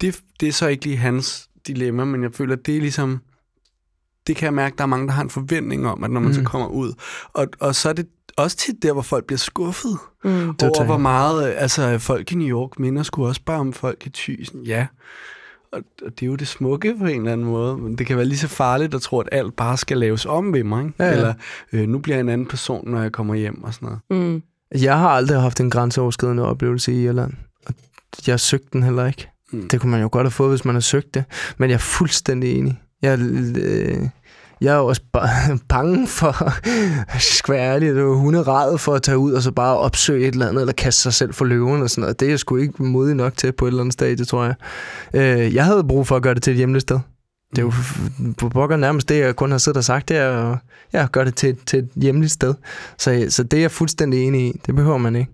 [0.00, 3.20] det, det er så ikke lige hans dilemma, men jeg føler, at det er ligesom,
[4.26, 6.28] det kan jeg mærke, der er mange, der har en forventning om, at når man
[6.28, 6.34] mm.
[6.34, 6.46] så Mm.
[6.46, 6.92] kommer ud,
[7.32, 10.30] og, og så er det også tit der, hvor folk bliver skuffet Mm.
[10.44, 10.86] over, Total.
[10.86, 14.10] hvor meget øh, altså, folk i New York minder sgu også bare om folk i
[14.14, 14.44] Thy.
[14.44, 14.86] Sådan, Ja,
[15.72, 18.16] og, og det er jo det smukke på en eller anden måde, men det kan
[18.16, 20.84] være lige så farligt at tro, at alt bare skal laves om ved mig.
[20.84, 20.94] Ikke?
[20.98, 21.12] Ja, ja.
[21.12, 21.34] Eller
[21.72, 24.24] øh, nu bliver jeg en anden person, når jeg kommer hjem og sådan noget.
[24.26, 24.42] Mm.
[24.82, 27.32] Jeg har aldrig haft en grænseoverskridende oplevelse i Irland.
[27.66, 27.74] Og
[28.26, 29.28] jeg har søgt den heller ikke.
[29.52, 29.68] Mm.
[29.68, 31.24] Det kunne man jo godt have fået, hvis man har søgt det.
[31.58, 32.80] Men jeg er fuldstændig enig.
[33.02, 34.08] Jeg, øh,
[34.62, 35.02] jeg er også
[35.68, 36.52] bange for,
[37.18, 40.32] skal være ærlig, det var hunderad for at tage ud og så bare opsøge et
[40.32, 42.20] eller andet, eller kaste sig selv for løven og sådan noget.
[42.20, 44.54] Det er jeg sgu ikke modig nok til på et eller andet stadie, tror jeg.
[45.14, 46.98] Øh, jeg havde brug for at gøre det til et hjemligt sted.
[47.50, 47.72] Det er jo
[48.38, 50.58] på pokker nærmest det, jeg kun har siddet og sagt, det er at
[50.92, 52.54] ja, gøre det til, til et hjemligt sted.
[52.98, 54.60] Så, så det er jeg fuldstændig enig i.
[54.66, 55.30] Det behøver man ikke.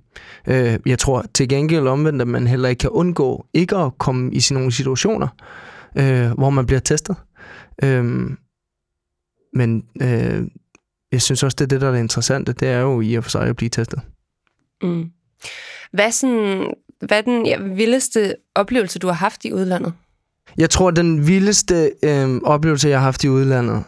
[0.46, 4.32] Øh, jeg tror til gengæld omvendt, at man heller ikke kan undgå ikke at komme
[4.32, 5.28] i sådan nogle situationer,
[5.96, 7.16] øh, hvor man bliver testet.
[7.82, 8.30] Øh,
[9.52, 10.42] men øh,
[11.12, 12.52] jeg synes også, det er det, der er det interessante.
[12.52, 14.00] Det er jo i og for sig at blive testet.
[14.82, 15.10] Mm.
[15.92, 19.92] Hvad sådan, hvad er den ja, vildeste oplevelse, du har haft i udlandet?
[20.58, 23.84] Jeg tror, den vildeste øh, oplevelse, jeg har haft i udlandet,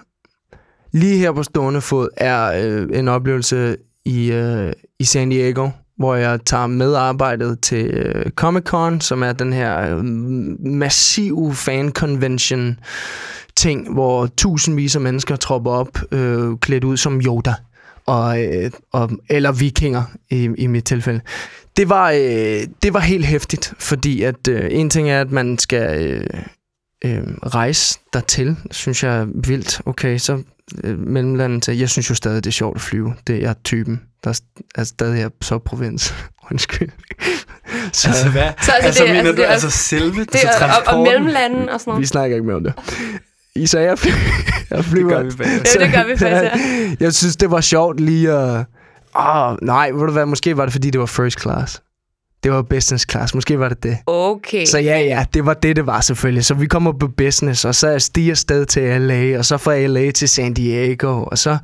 [0.92, 5.68] lige her på stående fod, er øh, en oplevelse i, øh, i San Diego,
[6.00, 10.04] hvor jeg tager medarbejdet til øh, Comic-Con, som er den her øh,
[10.66, 12.76] massive fan-convention
[13.56, 17.54] ting, hvor tusindvis af mennesker tropper op, øh, klædt ud som Yoda,
[18.06, 21.20] og, øh, og, eller vikinger i, i mit tilfælde.
[21.76, 25.58] Det var, øh, det var helt hæftigt, fordi at øh, en ting er, at man
[25.58, 26.26] skal øh,
[27.04, 29.80] øh, rejse dertil, synes jeg er vildt.
[29.86, 30.42] Okay, så
[30.84, 33.14] øh, mellemlandet til, jeg synes jo stadig, det er sjovt at flyve.
[33.26, 34.40] Det er jeg typen, der
[34.74, 36.14] er stadig er så provins.
[36.50, 36.88] Undskyld.
[37.92, 38.42] så, altså hvad?
[38.62, 40.54] Så altså, altså, det, mener altså, du det, er- altså selve Det altså, er, og,
[40.68, 41.02] og transporten?
[41.04, 42.08] mellemlanden og sådan Vi noget.
[42.08, 42.72] snakker ikke mere om det.
[43.54, 44.10] Isa, jeg, fly,
[44.70, 45.10] jeg flyver.
[45.10, 45.80] gør vi bagefter.
[45.80, 46.96] Ja, det gør vi faktisk, ja.
[47.00, 48.64] Jeg synes, det var sjovt lige at...
[49.18, 51.82] Åh, nej, ved du hvad, måske var det, fordi det var first class.
[52.42, 53.98] Det var business class, måske var det det.
[54.06, 54.64] Okay.
[54.64, 56.44] Så ja, ja, det var det, det var selvfølgelig.
[56.44, 60.10] Så vi kommer på business, og så stiger sted til LA, og så fra LA
[60.10, 61.58] til San Diego, og så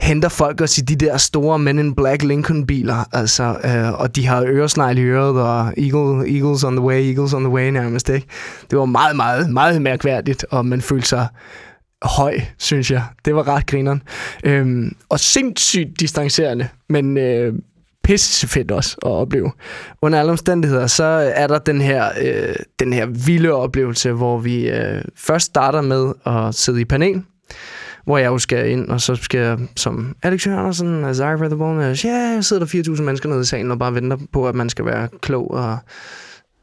[0.00, 4.26] henter folk os i de der store Men in Black Lincoln-biler, altså, øh, og de
[4.26, 8.08] har øresnegl i øret, og eagle, Eagles on the way, Eagles on the way nærmest,
[8.08, 8.26] ikke?
[8.70, 11.26] Det var meget, meget, meget mærkværdigt, og man følte sig
[12.02, 13.02] høj, synes jeg.
[13.24, 14.02] Det var ret grineren.
[14.44, 17.54] Øhm, og sindssygt distancerende, men øh,
[18.06, 19.52] pisse fedt også at opleve.
[20.02, 21.04] Under alle omstændigheder, så
[21.34, 26.12] er der den her, øh, den her vilde oplevelse, hvor vi øh, først starter med
[26.26, 27.22] at sidde i panel,
[28.04, 31.56] hvor jeg jo skal ind, og så skal jeg som Alex Jørgensen, Azari for the
[31.56, 34.54] Bonus, ja, yeah, sidder der 4.000 mennesker nede i salen og bare venter på, at
[34.54, 35.78] man skal være klog og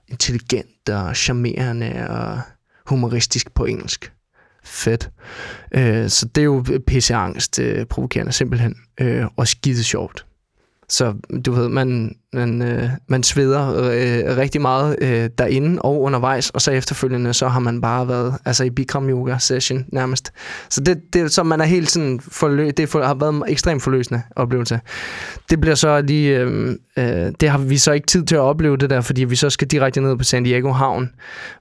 [0.08, 2.40] intelligent og charmerende og
[2.86, 4.12] humoristisk på engelsk.
[4.66, 5.10] Fedt.
[5.76, 10.26] Øh, så det er jo pisseangst øh, provokerende simpelthen, øh, og skide sjovt.
[10.90, 11.14] Så
[11.46, 16.62] du ved, man, man, øh, man sveder øh, rigtig meget øh, derinde og undervejs, og
[16.62, 20.34] så efterfølgende, så har man bare været altså i Bikram yoga session nærmest.
[20.70, 23.84] Så det, det så man er helt sådan forlø det for, har været en ekstremt
[23.84, 24.80] forløsende oplevelse.
[25.50, 28.78] Det bliver så lige, øh, øh, det har vi så ikke tid til at opleve
[28.78, 31.10] det der, fordi vi så skal direkte ned på San Diego Havn,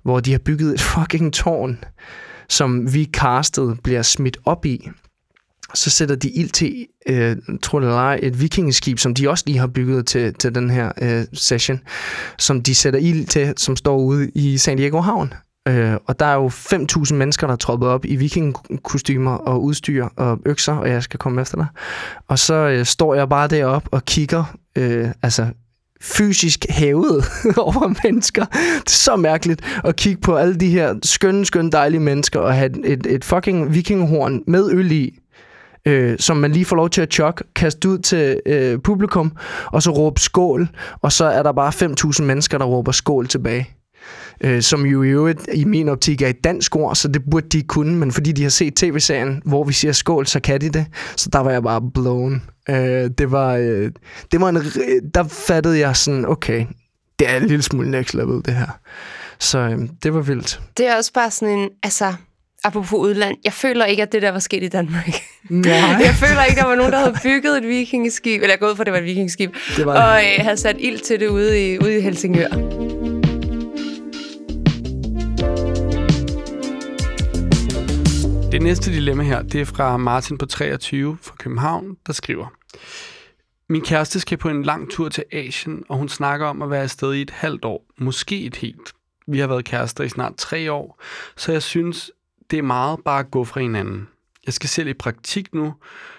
[0.02, 1.78] hvor de har bygget et fucking tårn,
[2.48, 4.88] som vi castet bliver smidt op i
[5.74, 9.58] så sætter de ild til, øh, tror det eller et vikingeskib, som de også lige
[9.58, 11.80] har bygget til, til den her øh, session,
[12.38, 15.32] som de sætter ild til, som står ude i San Diego Havn.
[15.68, 20.04] Øh, og der er jo 5.000 mennesker, der er troppet op i vikingkostymer og udstyr
[20.16, 21.66] og økser, og jeg skal komme efter dig.
[22.28, 25.46] Og så øh, står jeg bare deroppe og kigger, øh, altså
[26.02, 27.24] fysisk hævet
[27.56, 28.44] over mennesker.
[28.44, 32.54] Det er så mærkeligt at kigge på alle de her skønne, skønne, dejlige mennesker og
[32.54, 35.18] have et, et fucking vikinghorn med øl i,
[35.86, 39.32] øh, som man lige får lov til at chok, kaste ud til øh, publikum,
[39.66, 40.68] og så råbe skål,
[41.00, 41.72] og så er der bare
[42.18, 43.70] 5.000 mennesker, der råber skål tilbage.
[44.40, 47.48] Øh, som jo i øvrigt i min optik er et dansk ord, så det burde
[47.48, 50.68] de kunne, men fordi de har set tv-serien, hvor vi siger skål, så kan de
[50.68, 50.86] det.
[51.16, 52.42] Så der var jeg bare blown.
[52.70, 53.90] Øh, det var, øh,
[54.32, 54.56] det var en,
[55.14, 56.66] der fattede jeg sådan, okay,
[57.18, 58.78] det er en lille smule next level, det her.
[59.38, 60.60] Så øh, det var vildt.
[60.76, 62.14] Det er også bare sådan en, altså,
[62.64, 65.08] apropos udland, jeg føler ikke, at det der var sket i Danmark.
[65.48, 65.74] Nej.
[66.06, 68.86] Jeg føler ikke, der var nogen, der havde bygget et vikingeskib, eller ud for, at
[68.86, 71.78] det var et vikingeskib, Det var og øh, havde sat ild til det ude i,
[71.78, 72.48] ude i Helsingør.
[78.52, 82.46] Det næste dilemma her, det er fra Martin på 23 fra København, der skriver.
[83.68, 86.82] Min kæreste skal på en lang tur til Asien, og hun snakker om at være
[86.82, 88.92] afsted i et halvt år, måske et helt.
[89.26, 91.02] Vi har været kærester i snart tre år,
[91.36, 92.10] så jeg synes,
[92.52, 94.08] det er meget bare at gå fra hinanden.
[94.46, 95.74] Jeg skal selv i praktik nu,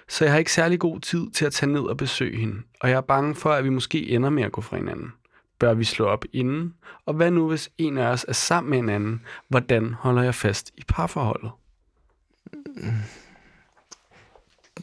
[0.10, 2.90] så jeg har ikke særlig god tid til at tage ned og besøge hende, og
[2.90, 5.14] jeg er bange for, at vi måske ender med at gå fra hinanden.
[5.60, 6.74] Bør vi slå op inden?
[7.06, 9.22] Og hvad nu, hvis en af os er sammen med en anden?
[9.50, 11.52] Hvordan holder jeg fast i parforholdet?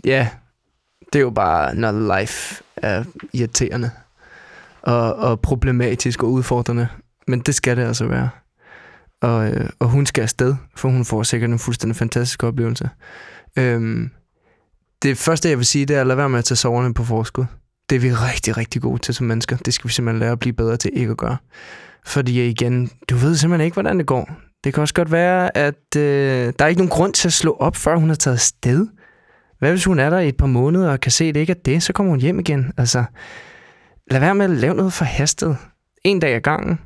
[0.05, 0.29] Ja,
[1.13, 3.91] det er jo bare, når life er irriterende
[4.83, 6.89] og, og problematisk og udfordrende.
[7.27, 8.31] Men det skal det altså være.
[9.23, 12.91] Og, øh, og hun skal afsted, for hun får sikkert en fuldstændig fantastisk oplevelse.
[13.59, 14.11] Øhm,
[15.03, 17.05] det første, jeg vil sige, det er at lade være med at tage soverne på
[17.05, 17.45] forskud.
[17.91, 19.57] Det er vi rigtig, rigtig gode til som mennesker.
[19.57, 21.37] Det skal vi simpelthen lære at blive bedre til ikke at gøre.
[22.07, 24.31] Fordi igen, du ved simpelthen ikke, hvordan det går.
[24.65, 27.57] Det kan også godt være, at øh, der er ikke nogen grund til at slå
[27.61, 28.87] op, før hun har taget sted.
[29.59, 31.51] Hvad hvis hun er der i et par måneder og kan se, at det ikke
[31.51, 32.73] er det, så kommer hun hjem igen.
[32.77, 33.05] Altså,
[34.11, 35.57] lad være med at lave noget forhastet.
[36.05, 36.79] En dag ad gangen.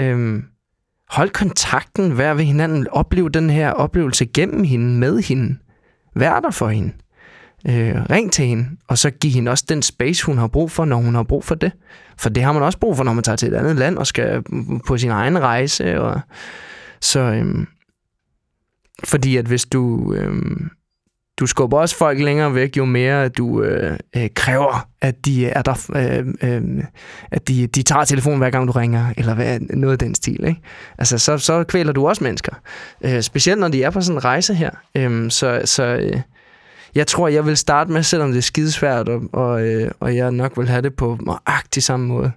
[0.00, 0.44] Øhm,
[1.10, 5.56] hold kontakten, vær ved hinanden, oplev den her oplevelse gennem hende, med hende.
[6.14, 6.92] Vær der for hende.
[7.68, 10.84] Øh, ring til hende, og så giv hende også den space, hun har brug for,
[10.84, 11.72] når hun har brug for det.
[12.18, 14.06] For det har man også brug for, når man tager til et andet land og
[14.06, 14.42] skal
[14.86, 16.00] på sin egen rejse.
[16.00, 16.20] Og,
[17.00, 17.66] så øh,
[19.04, 20.56] fordi at hvis du, Øh,
[21.40, 25.62] du skubber også folk længere væk, jo mere du øh, øh, kræver, at de er
[25.62, 26.84] der, øh, øh,
[27.30, 30.44] at de, de tager telefonen hver gang du ringer, eller hvad, noget af den stil.
[30.44, 30.60] Ikke?
[30.98, 32.52] Altså, så, så kvæler du også mennesker.
[33.04, 34.70] Øh, specielt når de er på sådan en rejse her.
[34.94, 36.20] Øh, så så øh,
[36.94, 40.30] jeg tror, jeg vil starte med, selvom det er skidesvært, og, og, øh, og jeg
[40.30, 42.32] nok vil have det på nøjagtig samme måde.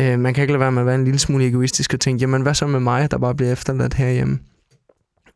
[0.00, 2.20] Øh, man kan ikke lade være med at være en lille smule egoistisk og tænke,
[2.20, 4.38] jamen hvad så med mig, der bare bliver efterladt herhjemme?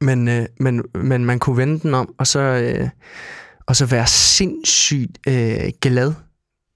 [0.00, 2.88] Men, øh, men, men man kunne vende den om, og så, øh,
[3.66, 6.12] og så være sindssygt øh, glad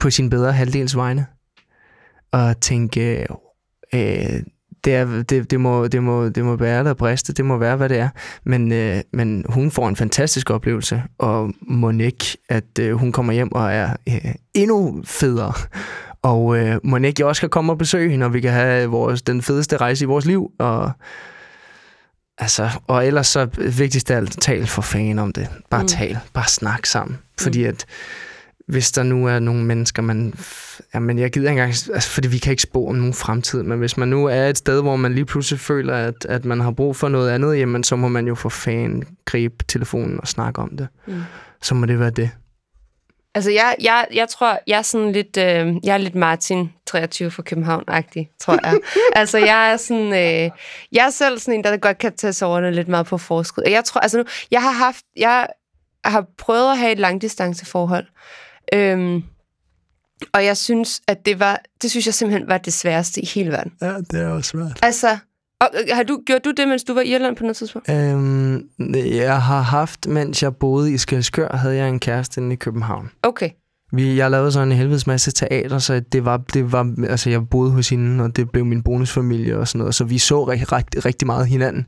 [0.00, 1.26] på sin bedre halvdels vegne.
[2.32, 3.26] Og tænke,
[3.94, 4.42] øh,
[4.84, 7.76] det, er, det, det, må, det, må, det må være der briste, det må være,
[7.76, 8.08] hvad det er.
[8.44, 13.52] Men, øh, men hun får en fantastisk oplevelse, og Monique, at øh, hun kommer hjem
[13.52, 15.52] og er øh, endnu federe.
[16.22, 19.42] Og øh, Monique også kan komme og besøge hende, og vi kan have vores, den
[19.42, 20.50] fedeste rejse i vores liv.
[20.58, 20.90] Og,
[22.40, 25.48] altså, og ellers så vigtigst af alt, tal for fanden om det.
[25.70, 25.88] Bare mm.
[25.88, 27.18] tal, bare snak sammen.
[27.38, 27.86] Fordi at
[28.70, 30.34] hvis der nu er nogle mennesker, man...
[30.94, 31.94] Jamen, jeg gider ikke engang...
[31.94, 34.58] Altså, fordi vi kan ikke spå om nogen fremtid, men hvis man nu er et
[34.58, 37.84] sted, hvor man lige pludselig føler, at, at man har brug for noget andet, jamen,
[37.84, 40.88] så må man jo for fan gribe telefonen og snakke om det.
[41.06, 41.22] Mm.
[41.62, 42.30] Så må det være det.
[43.34, 47.30] Altså, jeg, jeg, jeg tror, jeg er sådan lidt, øh, jeg er lidt Martin 23
[47.30, 48.80] fra København-agtig, tror jeg.
[49.20, 50.50] altså, jeg er sådan, øh,
[50.92, 53.64] jeg er selv sådan en, der godt kan tage sårene lidt meget på forskud.
[53.66, 55.48] Jeg tror, altså nu, jeg har haft, jeg
[56.04, 58.06] har prøvet at have et langdistanceforhold,
[58.72, 59.22] øhm,
[60.32, 63.50] og jeg synes, at det var, det synes jeg simpelthen var det sværeste i hele
[63.50, 63.72] verden.
[63.82, 64.78] Ja, det er også svært.
[64.82, 65.18] Altså,
[65.60, 67.88] og, har du gjort du det, mens du var i Irland på noget tidspunkt?
[67.90, 72.56] Øhm, jeg har haft, mens jeg boede i Skelskør, havde jeg en kæreste inde i
[72.56, 73.10] København.
[73.22, 73.50] Okay.
[73.92, 77.48] Vi, jeg lavede sådan en helvedes masse teater, så det var, det var, altså jeg
[77.48, 80.72] boede hos hende, og det blev min bonusfamilie og sådan noget, så vi så rigtig,
[80.72, 81.86] rigtig, rigtig meget hinanden.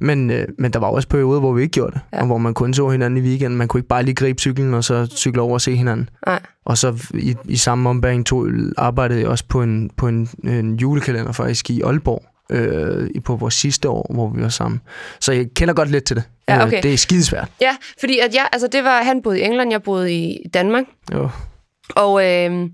[0.00, 2.20] Men, øh, men der var også perioder, hvor vi ikke gjorde det, ja.
[2.20, 3.58] og hvor man kun så hinanden i weekenden.
[3.58, 6.08] Man kunne ikke bare lige gribe cyklen, og så cykle over og se hinanden.
[6.26, 6.40] Nej.
[6.64, 8.46] Og så i, i samme ombæring to,
[8.76, 13.54] arbejdede jeg også på en, på en, en julekalender faktisk i Aalborg, øh, på vores
[13.54, 14.80] sidste år, hvor vi var sammen.
[15.20, 16.24] Så jeg kender godt lidt til det.
[16.48, 16.82] Ja, Øh, okay.
[16.82, 17.48] Det er skidesvært.
[17.60, 20.84] Ja, fordi at jeg, altså det var, han boede i England, jeg boede i Danmark.
[21.12, 21.28] Jo.
[21.88, 22.68] Og, øh,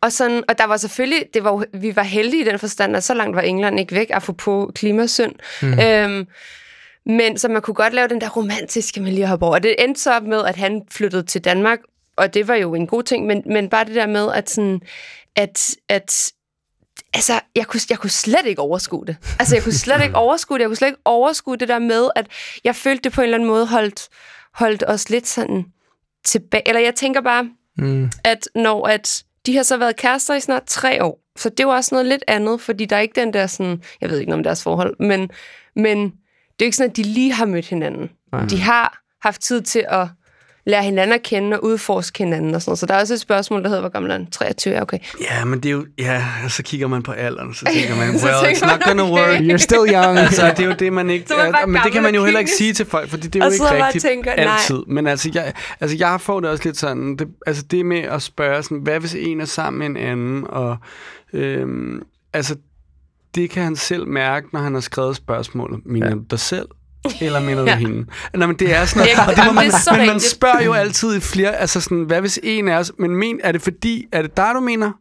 [0.00, 3.04] og, sådan, og der var selvfølgelig, det var, vi var heldige i den forstand, at
[3.04, 5.32] så langt var England ikke væk, apropos klimasynd.
[5.62, 5.80] Mm.
[5.80, 6.26] Øhm,
[7.06, 9.54] men så man kunne godt lave den der romantiske med lige hoppe over.
[9.54, 11.78] Og det endte så op med, at han flyttede til Danmark,
[12.16, 14.80] og det var jo en god ting, men, men bare det der med, at sådan,
[15.36, 16.32] at, at
[17.14, 19.16] altså, jeg kunne, jeg kunne slet ikke overskue det.
[19.38, 20.62] Altså, jeg kunne slet ikke overskue det.
[20.62, 22.26] Jeg kunne slet ikke overskue det der med, at
[22.64, 24.08] jeg følte det på en eller anden måde holdt,
[24.54, 25.64] holdt os lidt sådan
[26.24, 26.68] tilbage.
[26.68, 28.10] Eller jeg tænker bare, Mm.
[28.24, 31.64] at når at de har så været kærester i snart tre år, så det er
[31.64, 34.30] jo også noget lidt andet, fordi der er ikke den der sådan, jeg ved ikke
[34.30, 35.30] noget om deres forhold, men,
[35.76, 36.10] men det
[36.60, 38.10] er jo ikke sådan, at de lige har mødt hinanden.
[38.32, 38.44] Nej.
[38.44, 40.06] De har haft tid til at
[40.66, 42.78] lære hinanden at kende og udforske hinanden og sådan noget.
[42.78, 44.26] Så der er også et spørgsmål, der hedder, hvor gammel er han?
[44.30, 44.98] 23, ja, okay.
[45.20, 45.86] Ja, men det er jo...
[45.98, 49.12] Ja, så kigger man på alderen, så tænker man, well, tænker it's not gonna okay.
[49.12, 49.40] work.
[49.40, 50.18] You're still young.
[50.18, 51.34] Altså, det er jo det, man ikke...
[51.34, 53.46] Er man men det kan man jo heller ikke sige til folk, fordi det er
[53.46, 54.54] jo ikke rigtigt tænker, nej.
[54.54, 54.78] altid.
[54.86, 57.16] Men altså jeg, altså, jeg får det også lidt sådan...
[57.16, 60.44] Det, altså, det med at spørge sådan, hvad hvis en er sammen med en anden?
[60.48, 60.76] Og,
[61.32, 62.02] øhm,
[62.32, 62.56] altså,
[63.34, 65.80] det kan han selv mærke, når han har skrevet spørgsmålet.
[65.86, 66.12] Mener Ja.
[66.14, 66.66] du dig selv?
[67.20, 67.76] Eller mener du Ja.
[67.76, 68.06] hende?
[68.34, 70.20] Nej, men det er sådan Ja, noget, og det man, det er så men man
[70.20, 73.52] spørger jo altid i flere, altså sådan, hvad hvis en er os, men men, er
[73.52, 74.92] det fordi, er det dig, du mener,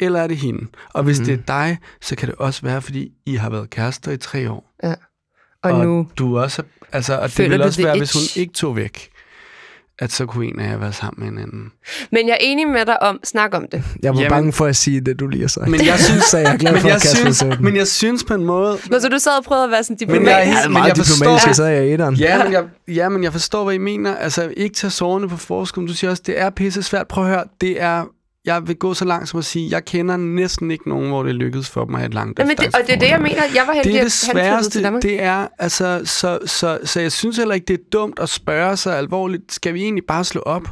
[0.00, 0.66] eller er det hende?
[0.94, 1.24] Og hvis mm.
[1.26, 4.50] det er dig, så kan det også være, fordi I har været kærester i tre
[4.50, 4.74] år.
[4.82, 4.94] Ja.
[5.62, 8.36] Og, og nu, du også, altså, og det ville også være, hvis itch?
[8.36, 9.08] hun ikke tog væk,
[10.00, 11.72] at så kunne en af jer være sammen med hinanden.
[12.12, 13.82] men jeg er enig med dig om, snak om det.
[14.02, 15.68] Jeg var Jamen- bange for at sige det, du lige har sagt.
[15.68, 17.50] Men jeg synes, så jeg er glad men for jeg at kaste mig synes, til
[17.58, 17.64] den.
[17.64, 19.96] men jeg synes på en måde, Nå, så du sad og prøvede at være sådan
[20.00, 20.46] Men jeg er diplomatisk.
[20.46, 22.14] helt- Jeg er men meget jeg forstår- diplomatisk, så er jeg i etteren.
[22.14, 24.16] Ja, men jeg, ja, men jeg forstår, hvad I mener.
[24.16, 25.86] Altså, ikke tage sårene på forskud.
[25.86, 27.08] Du siger også, det er pisse svært.
[27.08, 28.04] Prøv at høre, det er...
[28.44, 31.34] Jeg vil gå så langt som at sige, jeg kender næsten ikke nogen, hvor det
[31.34, 33.42] lykkedes for dem at have et langt Jamen, det, og det er det, jeg mener.
[33.54, 35.02] Jeg var heldig, Det er det til sværeste, Danmark.
[35.02, 38.76] det er, altså, så, så, så jeg synes heller ikke, det er dumt at spørge
[38.76, 40.68] sig alvorligt, skal vi egentlig bare slå op?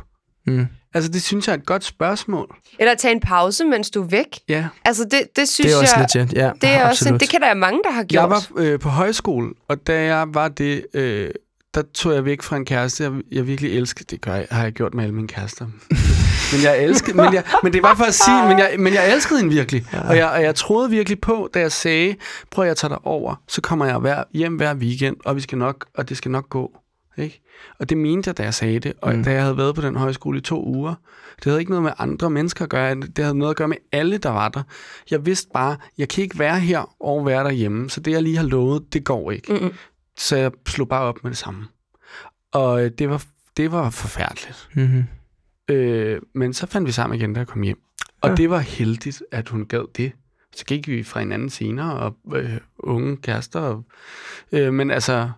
[0.47, 0.67] Mm.
[0.95, 2.57] Altså, det synes jeg er et godt spørgsmål.
[2.79, 4.27] Eller tage en pause, mens du er væk.
[4.49, 4.67] Ja.
[4.85, 6.09] Altså, det, det synes Det er også jeg...
[6.15, 6.51] legit, ja.
[6.61, 7.21] Det er også absolut.
[7.21, 8.23] det kan der være mange, der har gjort.
[8.23, 11.31] Jeg var øh, på højskole, og da jeg var det, øh,
[11.75, 14.05] der tog jeg væk fra en kæreste, jeg, jeg virkelig elskede.
[14.11, 15.67] Det gør jeg, har jeg gjort med alle mine kærester.
[16.53, 19.13] men jeg elskede, men, jeg, men det var for at sige, men jeg, men jeg
[19.15, 19.87] elskede hende virkelig.
[19.93, 20.09] Ja.
[20.09, 22.17] Og, jeg, og jeg troede virkelig på, da jeg sagde,
[22.51, 25.41] prøv at jeg tager dig over, så kommer jeg hver, hjem hver weekend, og vi
[25.41, 26.73] skal nok, og det skal nok gå.
[27.19, 27.41] Ikke?
[27.81, 28.93] Og det mente jeg, da jeg sagde det.
[29.03, 29.19] Og Mm.
[29.19, 29.25] mm.
[29.25, 30.95] da jeg havde været på den højskole i to uger,
[31.37, 32.95] det havde ikke noget med andre mennesker at gøre.
[32.95, 34.63] Det havde noget at gøre med alle, der var der.
[35.11, 37.91] Jeg vidste bare, jeg kan ikke være her og være derhjemme.
[37.91, 39.53] Så det, jeg lige har lovet, det går ikke.
[39.53, 39.73] Mm-mm.
[40.19, 41.65] Så jeg slog bare op med det samme.
[42.53, 43.23] Og øh, det var,
[43.57, 44.69] det var forfærdeligt.
[44.75, 45.05] Mm-hmm.
[45.69, 47.79] Øh, men så fandt vi sammen igen, da jeg kom hjem.
[48.21, 48.35] Og Ja.
[48.35, 50.13] det var heldigt, at hun gad det.
[50.57, 53.61] Så gik vi fra hinanden senere, og øh, unge kærester.
[53.61, 53.85] Og,
[54.53, 55.31] øh, men altså,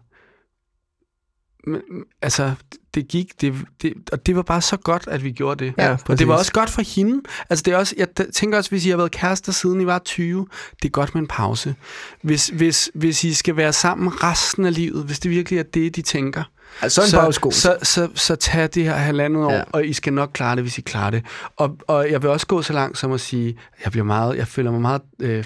[1.66, 1.82] men,
[2.22, 2.54] altså,
[2.94, 5.74] det gik, det, det, og det var bare så godt, at vi gjorde det.
[5.78, 7.22] Ja, og det var også godt for hende.
[7.50, 9.98] Altså, det er også, jeg tænker også, hvis I har været kærester siden I var
[9.98, 10.46] 20,
[10.82, 11.74] det er godt med en pause.
[12.22, 15.96] Hvis, hvis, hvis I skal være sammen resten af livet, hvis det virkelig er det,
[15.96, 16.42] de tænker,
[16.82, 19.62] Altså, så en så, så, så, så tag det her halvandet år, Ja.
[19.72, 21.24] og I skal nok klare det, hvis I klarer det.
[21.56, 24.48] Og, og jeg vil også gå så langt som at sige, jeg bliver meget, jeg
[24.48, 25.44] føler mig meget øh,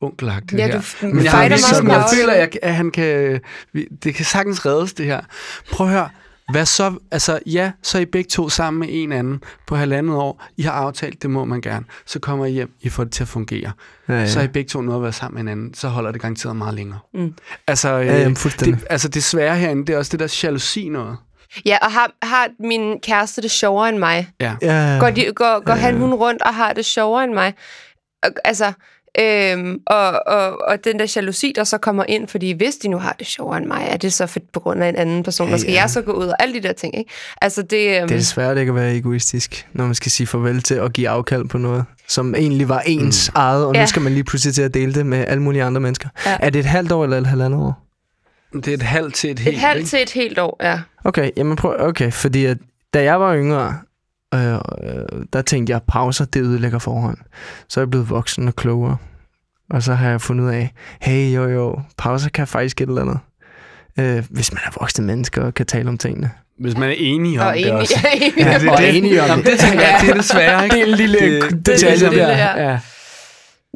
[0.00, 0.72] onkelagtig Ja, her.
[1.00, 3.40] du Men jeg, har ligesom, jeg føler, at, at han kan,
[4.04, 5.20] det kan sagtens reddes, det her.
[5.72, 6.08] Prøv at høre,
[6.50, 10.16] hvad så, altså ja, så er I begge to sammen med en anden på halvandet
[10.16, 10.44] år.
[10.56, 11.86] I har aftalt, det må man gerne.
[12.06, 13.72] Så kommer I hjem, I får det til at fungere.
[14.08, 14.26] ja, ja.
[14.26, 15.74] Så er I begge to noget at være sammen med hinanden.
[15.74, 16.98] Så holder det garanteret meget længere.
[17.14, 17.34] Mm.
[17.66, 18.80] Altså, øh, Ja, jamen, fuldstændig.
[18.80, 21.16] det, altså det svære herinde, det er også det der jalousi noget.
[21.66, 24.28] Ja, og har, har min kæreste det sjovere end mig?
[24.40, 24.54] Ja.
[24.62, 24.96] ja.
[25.00, 27.54] Går, de, går, går han hun rundt og har det sjovere end mig?
[28.22, 28.72] Og, altså,
[29.18, 32.98] øhm, og, og, og den der jalousi, der så kommer ind, fordi hvis de nu
[32.98, 35.46] har det sjovere end mig, er det så for, på grund af en anden person,
[35.46, 35.80] Ja, ja, skal ja.
[35.80, 37.10] jeg så gå ud og alle de der ting, ikke?
[37.42, 37.98] Altså, det...
[38.00, 40.92] Øhm, Det er svært ikke at være egoistisk, når man skal sige farvel til at
[40.92, 43.38] give afkald på noget, som egentlig var ens mm.
[43.40, 43.80] eget, og Ja.
[43.80, 46.08] nu skal man lige pludselig til at dele det med alle mulige andre mennesker.
[46.26, 46.36] Ja.
[46.40, 47.86] Er det et halvt år eller et halvandet år?
[48.54, 49.88] Det er et halvt til et helt, et halvt ikke?
[49.88, 50.80] til et helt år, ja.
[51.04, 52.56] Okay, jamen prøv, okay, fordi at,
[52.94, 53.78] da jeg var yngre,
[54.34, 54.40] øh,
[55.32, 57.18] der tænkte jeg, pauser, det ødelægger forhånd.
[57.68, 58.96] Så er jeg blevet voksen og klogere.
[59.70, 63.02] Og så har jeg fundet ud af, hey, jo jo, pauser kan faktisk et eller
[63.02, 63.18] andet.
[63.98, 66.30] Øh, hvis man er voksne mennesker og kan tale om tingene.
[66.58, 67.94] Hvis man er enige om Og det enig, også.
[68.14, 68.32] enig.
[68.38, 68.96] Ja, det er Og det.
[68.96, 69.46] enige om det.
[69.46, 70.76] det tænker jeg, det er det svære, ikke?
[70.76, 72.62] Det er en lille Det- detalje det det, ja.
[72.70, 72.80] Ja.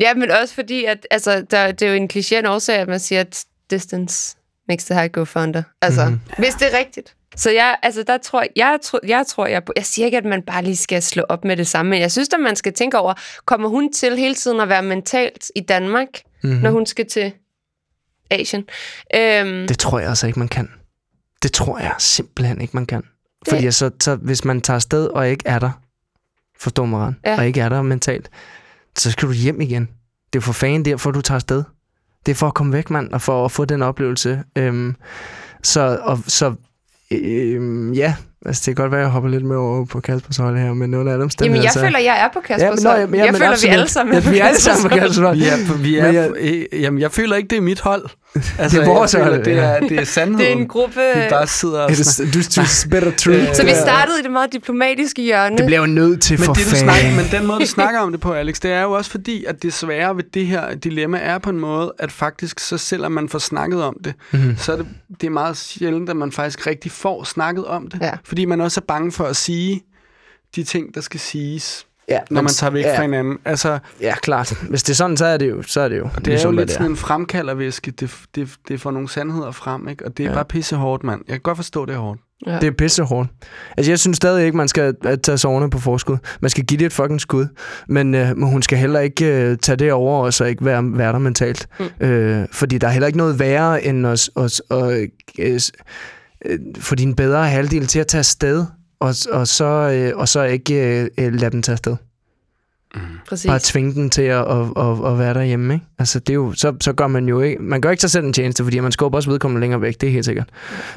[0.01, 3.01] Ja, men også fordi, at altså, der, det er jo en kliché årsag, at man
[3.01, 4.37] siger, at distance
[4.69, 5.63] makes the heart go fonder.
[5.83, 6.13] Altså, Mhm.
[6.13, 6.35] mm-hmm.
[6.45, 7.15] hvis det er rigtigt.
[7.37, 10.43] Så jeg, altså, der tror, jeg, tror, jeg tror, jeg, jeg siger ikke, at man
[10.43, 12.99] bare lige skal slå op med det samme, men jeg synes, at man skal tænke
[12.99, 13.15] over,
[13.45, 16.09] kommer hun til hele tiden at være mentalt i Danmark,
[16.43, 16.51] Mhm.
[16.51, 16.63] mm-hmm.
[16.63, 17.33] når hun skal til
[18.31, 18.65] Asien?
[19.15, 20.71] Øhm, Det tror jeg altså ikke, man kan.
[21.43, 23.03] Det tror jeg simpelthen ikke, man kan.
[23.49, 25.71] Fordi så, så, hvis man tager afsted og ikke er der,
[26.61, 27.37] forstår mig ret, Ja.
[27.39, 28.31] og ikke er der mentalt,
[28.99, 29.89] så skal du hjem igen.
[30.33, 31.65] Det er for fanden derfor, du tager afsted.
[32.27, 34.43] Det er for at komme væk, mand, og for at få den oplevelse.
[34.59, 34.97] Øhm,
[35.63, 36.55] så, og, så
[37.11, 40.37] øhm, ja, altså det kan godt være, at jeg hopper lidt med over på Kaspers
[40.37, 41.63] hold her, men under alle omstændigheder...
[41.75, 42.71] jamen, jeg føler, jeg er på Kasper.
[42.71, 43.71] men nå, Ja, jamen, ja, jeg men føler, absolut.
[43.71, 45.41] vi alle sammen ja, vi er alle sammen på Kaspers hold.
[45.43, 48.05] Er, vi Men er, jeg- øh, jamen, jeg føler ikke, det er mit hold.
[48.59, 49.63] Altså, Det er vores jeg føler, hold, det ja.
[49.63, 50.39] er, det er sandheden.
[50.45, 51.01] Det er en gruppe...
[51.15, 53.53] Vi bare sidder og is, du, du spit truth.
[53.57, 53.81] Så vi Ja.
[53.81, 55.57] startede i det meget diplomatiske hjørne.
[55.59, 56.85] Det bliver jo nødt til Men, for det, du fanden.
[56.95, 59.45] snakker, men den måde, du snakker om det på, Alex, det er jo også fordi,
[59.45, 63.13] at det svære ved det her dilemma er på en måde, at faktisk, så selvom
[63.13, 64.57] man får snakket om det, Mhm.
[64.59, 64.87] så er det,
[65.21, 67.99] det er meget sjældent, at man faktisk rigtig får snakket om det.
[68.03, 68.11] Ja.
[68.35, 69.83] Fordi man også er bange for at sige
[70.57, 73.39] de ting, der skal siges, Ja, når man tager væk ja, fra hinanden.
[73.45, 74.53] Altså, Ja, klart.
[74.71, 76.09] Hvis det er sådan, så er det jo, så er det jo.
[76.25, 77.91] det er jo lidt sådan en fremkaldervæske.
[77.91, 80.07] Det, det, det får nogle sandheder frem, ikke?
[80.07, 80.35] Og det er Ja.
[80.35, 81.21] bare pisse hårdt, mand.
[81.29, 82.21] Jeg kan godt forstå, det er hårdt.
[82.47, 82.59] Ja.
[82.61, 83.29] Det er pissehårdt.
[83.77, 86.17] Altså, jeg synes stadig ikke, man skal øh, tage soverne på forskud.
[86.41, 87.47] Man skal give det et fucking skud.
[87.89, 90.83] Men, øh, men hun skal heller ikke øh, tage det over, og så ikke være,
[90.99, 91.67] være der mentalt.
[92.01, 92.07] Mm.
[92.07, 95.09] Øh, fordi der er heller ikke noget værre, end at, at, at,
[95.39, 95.59] øh,
[96.45, 98.65] øh, få din bedre halvdel til at tage afsted,
[99.01, 101.97] og, og, så, øh, og så ikke øh, lade dem tage afsted.
[103.29, 103.47] Præcis.
[103.47, 105.87] Bare tvinge den til at, at, at, at være derhjemme, ikke?
[105.99, 107.63] Altså, det er jo, så, så gør man jo ikke...
[107.63, 110.07] Man gør ikke sig selv en tjeneste, fordi man skubber også vedkommende længere væk, det
[110.07, 110.49] er helt sikkert.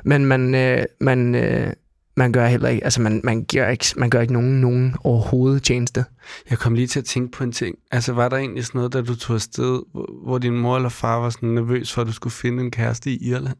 [0.04, 1.74] Men man, øh, man, øh,
[2.18, 2.84] man gør heller ikke...
[2.84, 6.06] Altså, man, man, gør ikke, man gør ikke nogen, nogen overhovedet tjeneste.
[6.50, 7.76] Jeg kom lige til at tænke på en ting.
[7.91, 10.89] Altså, var der egentlig sådan noget, da du tog afsted, hvor, hvor din mor eller
[10.89, 13.58] far var sådan nervøs for, at du skulle finde en kæreste i Irland?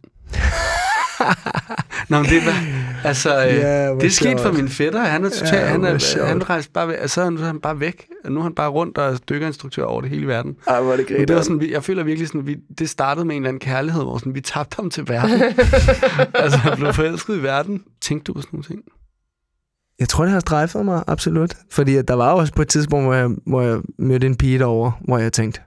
[2.10, 2.66] Nå, men det var...
[3.04, 4.56] Altså, øh, Ja, det skete for sjovt.
[4.58, 5.00] min fætter.
[5.00, 5.54] Han er totalt...
[5.54, 6.98] Ja, han, er, han rejste bare væk.
[7.16, 8.08] Nu er han bare væk.
[8.26, 10.56] Og nu er han bare rundt og er dykkerinstruktør over det hele verden.
[10.68, 13.26] Ej, hvor er det Men det var sådan, jeg føler virkelig sådan, vi, det startede
[13.26, 15.42] med en eller anden kærlighed, hvor sådan, vi tabte ham til verden.
[16.44, 17.84] altså, jeg blev forelsket i verden.
[18.02, 18.82] Tænkte du på sådan nogle ting?
[20.00, 21.54] Jeg tror, det har strejfet mig, absolut.
[21.72, 24.92] Fordi der var også på et tidspunkt, hvor jeg, hvor jeg mødte en pige derovre,
[25.08, 25.62] hvor jeg tænkte,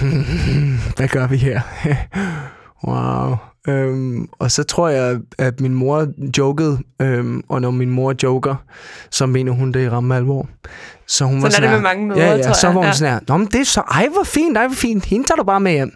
[0.96, 1.60] hvad gør vi her?
[2.88, 3.36] wow.
[3.68, 6.06] Øhm, og så tror jeg, at min mor
[6.38, 8.54] jokede, øhm, og når min mor joker,
[9.10, 10.48] så mener hun det i ramme alvor.
[11.06, 12.74] Så hun var Sådan er det her- med mange mødre, ja, ja, tror så jeg.
[12.74, 12.92] var hun Ja.
[12.92, 15.36] sådan her, Nå, men det er så, ej, hvor fint, ej, hvor fint, hende tager
[15.36, 15.92] du bare med hjem.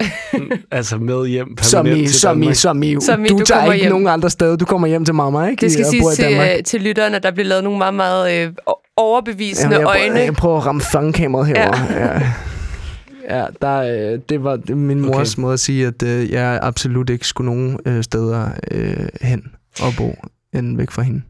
[0.70, 2.56] altså med hjem Som permanent i, til som i, Danmark.
[2.56, 3.92] som i, Som i, du, du tager ikke hjem.
[3.92, 4.56] nogen andre steder.
[4.56, 5.60] Du kommer hjem til mamma, ikke?
[5.60, 7.94] Det skal I- siges i til, øh, til lytterne, at der bliver lavet nogle meget,
[7.94, 8.52] meget øh,
[8.96, 10.10] overbevisende Jamen, jeg, øjne.
[10.12, 11.86] prøver, jeg prøver at ramme fangkameraet herovre.
[11.90, 12.12] Ja.
[12.12, 12.32] ja.
[13.28, 13.76] Ja, der,
[14.12, 15.40] øh, det var det- min mors okay.
[15.42, 19.92] måde at sige, at øh, jeg absolut ikke skulle nogen øh, steder øh, hen og
[19.96, 20.14] bo
[20.52, 21.22] end væk fra hende.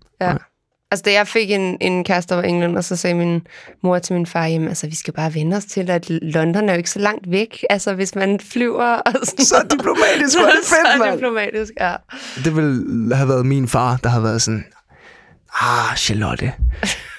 [0.90, 3.46] Altså, da jeg fik en, en kæreste over England, og så sagde min
[3.82, 6.72] mor til min far, jamen, altså, vi skal bare vende os til, at London er
[6.72, 7.64] jo ikke så langt væk.
[7.70, 11.14] Altså, hvis man flyver og sådan Så diplomatisk, er det så fedt, mand.
[11.14, 11.94] diplomatisk, ja.
[12.44, 14.64] Det ville have været min far, der havde været sådan,
[15.60, 16.52] ah, Charlotte,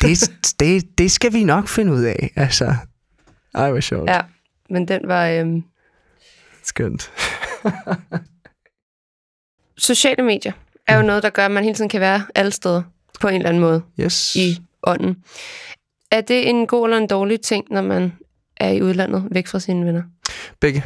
[0.01, 2.31] det, det, det skal vi nok finde ud af.
[2.35, 2.75] Altså,
[3.55, 4.09] ej, hvor sjovt.
[4.09, 4.19] Ja.
[4.73, 5.27] Men den var...
[5.27, 5.63] Øhm,
[6.63, 7.11] Skønt.
[9.77, 10.51] sociale medier
[10.87, 12.83] er jo noget, der gør, at man hele tiden kan være alle steder
[13.21, 14.35] på en eller anden måde Yes.
[14.35, 15.23] i ånden.
[16.11, 18.13] Er det en god eller en dårlig ting, når man
[18.57, 20.03] er i udlandet, væk fra sine venner?
[20.59, 20.83] Begge.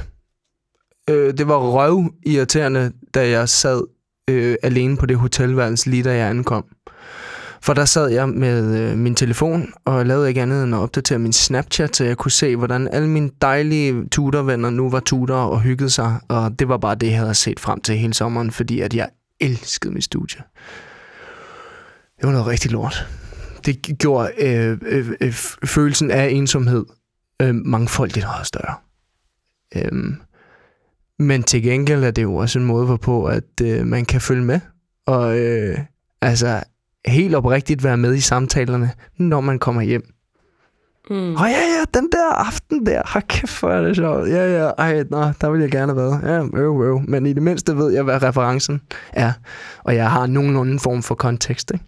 [1.09, 3.83] Øh, det var røv irriterende, da jeg sad
[4.29, 6.65] øh, alene på det hotelværelse, lige da jeg ankom.
[7.61, 11.19] For der sad jeg med øh, min telefon og lavede ikke andet end at opdatere
[11.19, 15.61] min Snapchat, så jeg kunne se, hvordan alle mine dejlige tutorvenner nu var tutor og
[15.61, 16.19] hyggede sig.
[16.27, 19.09] Og det var bare det, jeg havde set frem til hele sommeren, fordi at jeg
[19.39, 20.41] elskede mit studie.
[22.17, 23.07] Det var noget rigtig lort.
[23.65, 25.33] Det gjorde øh, øh, øh,
[25.65, 26.85] følelsen af ensomhed
[27.41, 28.75] øh, mangfoldigt meget større.
[29.75, 30.15] Øhm,
[31.19, 34.43] men til gengæld er det jo også en måde, hvorpå at øh, man kan følge
[34.43, 34.59] med.
[35.05, 35.79] Og øh,
[36.21, 36.63] altså
[37.05, 40.03] helt oprigtigt være med i samtalerne, når man kommer hjem.
[41.09, 41.35] Mm.
[41.35, 44.29] Åh oh, ja, ja, den der aften der, har kæft hvor er det sjovt.
[44.29, 46.21] Ja, ja, ej, nå, der vil jeg gerne have været.
[46.23, 47.01] Ja, øv, øv.
[47.07, 48.81] Men i det mindste ved jeg, hvad referencen
[49.13, 49.31] er.
[49.83, 51.85] Og jeg har nogenlunde form for kontekst, ikke?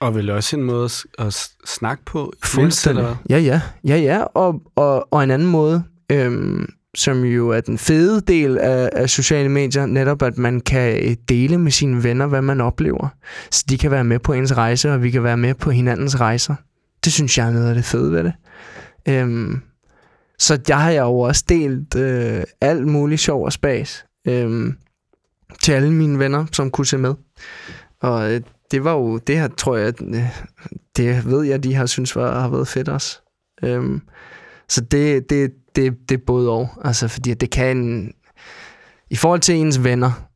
[0.00, 0.88] Og vel også en måde
[1.18, 2.32] at, snakke på.
[2.44, 3.16] Fuldstændig.
[3.30, 3.60] Ja, ja.
[3.84, 4.22] Ja, ja.
[4.22, 5.82] Og, og, og en anden måde,
[6.12, 6.66] øhm,
[6.96, 11.16] som jo er den fede del af, af sociale medier, netop at man kan øh,
[11.28, 13.08] dele med sine venner, hvad man oplever.
[13.50, 16.20] Så de kan være med på ens rejse, og vi kan være med på hinandens
[16.20, 16.54] rejser.
[17.04, 18.32] Det synes jeg er noget af det fede ved det.
[19.08, 19.60] Øhm,
[20.38, 24.76] så jeg har jeg jo også delt øh, alt muligt sjov og spas øhm,
[25.62, 27.14] til alle mine venner, som kunne se med.
[28.00, 28.40] Og øh,
[28.70, 30.28] det var jo, det her tror jeg, øh,
[30.96, 33.20] det ved jeg, de har synes var, har været fedt også.
[33.62, 34.00] Øhm,
[34.68, 36.68] så det, det, det, det er både og.
[36.84, 38.10] Altså, fordi det kan...
[39.10, 40.28] I forhold til ens venner,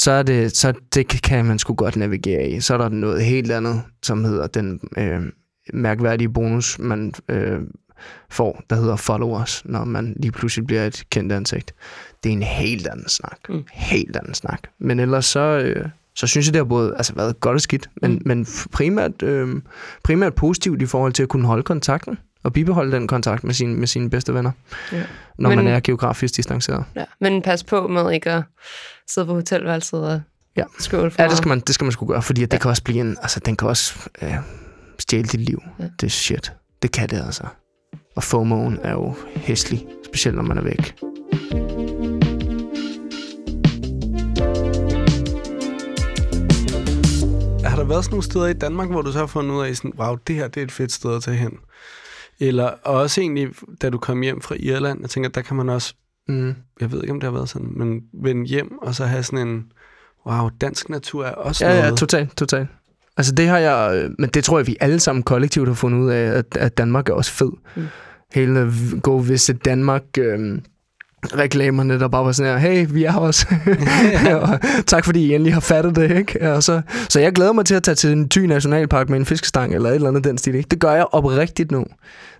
[0.00, 2.60] så, er det, så det kan man sgu godt navigere i.
[2.60, 5.20] Så er der noget helt andet, som hedder den øh,
[5.72, 7.60] mærkværdige bonus, man øh,
[8.30, 11.74] får, der hedder followers, når man lige pludselig bliver et kendt ansigt.
[12.22, 13.38] Det er en helt anden snak.
[13.48, 13.64] Mm.
[13.72, 14.60] Helt anden snak.
[14.78, 17.90] Men ellers så, øh, så synes jeg, det har både altså, været godt og skidt,
[18.02, 18.22] men, mm.
[18.24, 19.48] men primært, øh,
[20.04, 23.74] primært positivt i forhold til at kunne holde kontakten og bibeholde den kontakt med sine,
[23.76, 24.50] med sine bedste venner,
[24.92, 25.02] Ja.
[25.38, 26.84] når Men- man er geografisk distanceret.
[26.96, 27.04] Ja.
[27.20, 28.42] Men pas på med ikke at
[29.08, 30.20] sidde på hotelværelset og
[30.56, 30.64] Ja.
[30.78, 32.60] skåle for Ja, det skal man, det skal man sgu gøre, fordi at det Ja.
[32.62, 34.34] kan også blive en, altså den kan også øh,
[34.98, 35.62] stjæle dit liv.
[35.78, 35.84] Ja.
[35.84, 35.88] Ja.
[36.00, 36.52] Det er shit.
[36.82, 37.42] Det kan det altså.
[38.16, 40.94] Og FOMO'en er jo hæslig, specielt når man er væk.
[47.64, 49.76] Har der været sådan nogle steder i Danmark, hvor du så har fundet ud af,
[49.76, 51.52] sådan, wow, det her det er et fedt sted at tage hen?
[52.40, 53.48] Eller og også egentlig,
[53.82, 55.94] da du kom hjem fra Irland, jeg tænker, der kan man også,
[56.28, 56.54] Mm.
[56.80, 59.48] jeg ved ikke, om det har været sådan, men vende hjem og så have sådan
[59.48, 59.64] en,
[60.26, 61.98] wow, dansk natur er også Ja, ja, noget.
[61.98, 62.68] totalt, totalt.
[63.16, 65.98] Altså det har jeg, øh, men det tror jeg, vi alle sammen kollektivt har fundet
[65.98, 67.50] ud af, at, at Danmark er også fed.
[67.76, 67.82] Mm.
[68.34, 70.58] Hele v- Go Visit Danmark øh,
[71.38, 73.46] reklamerne, der bare var sådan her, hey, vi er her også.
[74.42, 76.52] og tak fordi I endelig har fattet det, ikke?
[76.52, 79.26] Og så, så jeg glæder mig til at tage til en ty nationalpark med en
[79.26, 80.68] fiskestang eller et eller andet den stil, ikke?
[80.68, 81.84] Det gør jeg oprigtigt nu.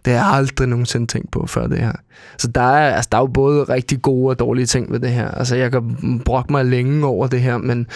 [0.05, 1.93] Det har jeg aldrig nogensinde tænkt på før det her.
[2.39, 5.11] Så der er, altså, der er jo både rigtig gode og dårlige ting ved det
[5.11, 5.31] her.
[5.31, 7.87] Altså jeg kan brokke mig længe over det her, men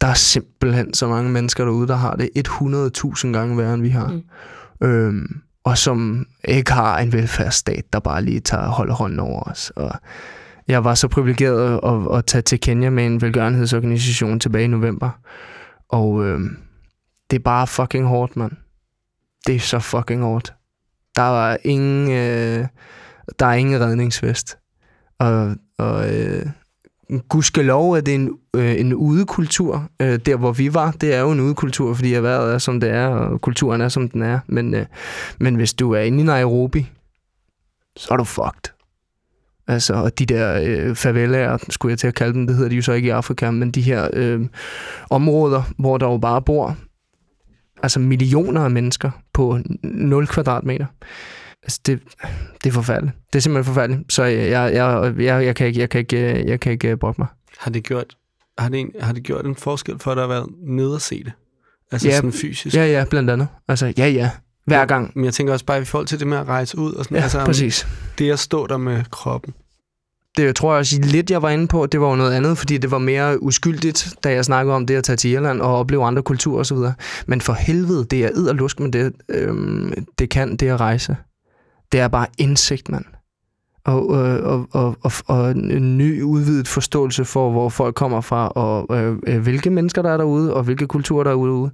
[0.00, 3.88] der er simpelthen så mange mennesker derude, der har det 100.000 gange værre, end vi
[3.88, 4.06] har.
[4.80, 4.86] Mm.
[4.86, 9.70] Øhm, og som ikke har en velfærdsstat, der bare lige tager holder hånden over os.
[9.70, 9.90] Og
[10.68, 15.10] jeg var så privilegeret at, at tage til Kenya med en velgørenhedsorganisation tilbage i november.
[15.88, 16.40] Og øh,
[17.30, 18.52] det er bare fucking hårdt, mand.
[19.46, 20.54] Det er så fucking hårdt.
[21.16, 22.66] Der var ingen, øh,
[23.38, 24.58] der er ingen redningsvest.
[25.18, 26.46] Og, og øh,
[27.28, 29.88] gudskelov er det en, øh, en udekultur.
[30.02, 32.90] Øh, der, hvor vi var, det er jo en udekultur, fordi erhvervet er, som det
[32.90, 34.38] er, og kulturen er, som den er.
[34.46, 34.86] Men, øh,
[35.40, 36.86] men hvis du er inde i Nairobi,
[37.96, 38.72] så er du fucked.
[39.68, 42.76] Altså, og de der øh, favelaer, skulle jeg til at kalde dem, det hedder de
[42.76, 44.46] jo så ikke i Afrika, men de her øh,
[45.10, 46.76] områder, hvor der jo bare bor
[47.82, 50.86] altså millioner af mennesker på 0 kvadratmeter
[51.66, 52.00] altså det,
[52.64, 53.16] det er forfærdeligt.
[53.32, 54.12] Det er simpelthen forfærdeligt.
[54.12, 57.20] Så jeg, jeg, jeg, jeg, jeg kan ikke, jeg kan ikke, jeg kan ikke brokke
[57.20, 57.28] mig.
[57.58, 58.16] Har det gjort,
[58.58, 61.24] har det, en, har det gjort en forskel for dig at være nede og se
[61.24, 61.32] det?
[61.92, 62.76] Altså Ja, sådan fysisk?
[62.76, 63.48] Ja, ja, blandt andet.
[63.68, 64.30] Altså, ja, ja.
[64.66, 65.12] Hver gang.
[65.14, 67.16] Men jeg tænker også bare i forhold til det med at rejse ud og sådan.
[67.16, 67.86] Ja, altså, præcis.
[68.18, 69.54] Det at stå der med kroppen.
[70.36, 72.78] Det tror jeg også lidt, jeg var inde på, det var jo noget andet, fordi
[72.78, 76.04] det var mere uskyldigt, da jeg snakkede om det at tage til Irland og opleve
[76.04, 76.76] andre kulturer osv.
[77.26, 80.80] Men for helvede, det er id og lusk, men det, øhm, det kan det at
[80.80, 81.16] rejse.
[81.92, 83.04] Det er bare indsigt, mand.
[83.84, 88.48] Og, øh, og, og, og, og en ny udvidet forståelse for, hvor folk kommer fra,
[88.48, 91.70] og øh, øh, hvilke mennesker der er derude, og hvilke kulturer der er derude,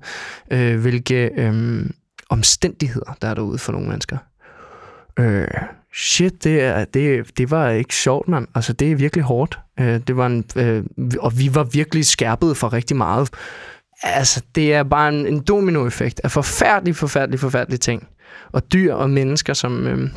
[0.50, 1.86] øh, hvilke øh,
[2.28, 4.16] omstændigheder der er derude for nogle mennesker.
[5.18, 5.48] Øh,
[5.94, 8.46] shit, det, er, det, det var ikke sjovt, mand.
[8.54, 9.58] Altså, det er virkelig hårdt.
[9.80, 10.84] Øh, det var en, øh,
[11.20, 13.30] og vi var virkelig skærpet for rigtig meget.
[14.02, 18.08] Altså, det er bare en, en dominoeffekt af forfærdelige, forfærdelige, forfærdelige ting.
[18.52, 20.10] Og dyr og mennesker, som, øh,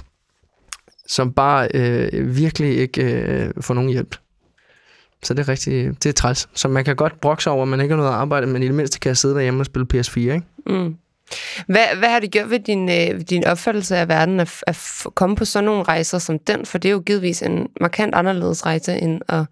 [1.08, 4.16] som bare øh, virkelig ikke øh, får nogen hjælp.
[5.24, 6.50] Så det er rigtig, det er træls.
[6.54, 8.76] Så man kan godt brokse over, at man ikke har noget arbejde, men i det
[8.76, 10.42] mindste kan jeg sidde derhjemme og spille PS4, ikke?
[10.68, 10.96] Mm.
[11.68, 15.36] Hvad, hvad har det gjort ved din, øh, din opfattelse af verden at, at komme
[15.36, 16.66] på sådan nogle rejser som den?
[16.66, 19.46] For det er jo givetvis en markant anderledes rejse end at,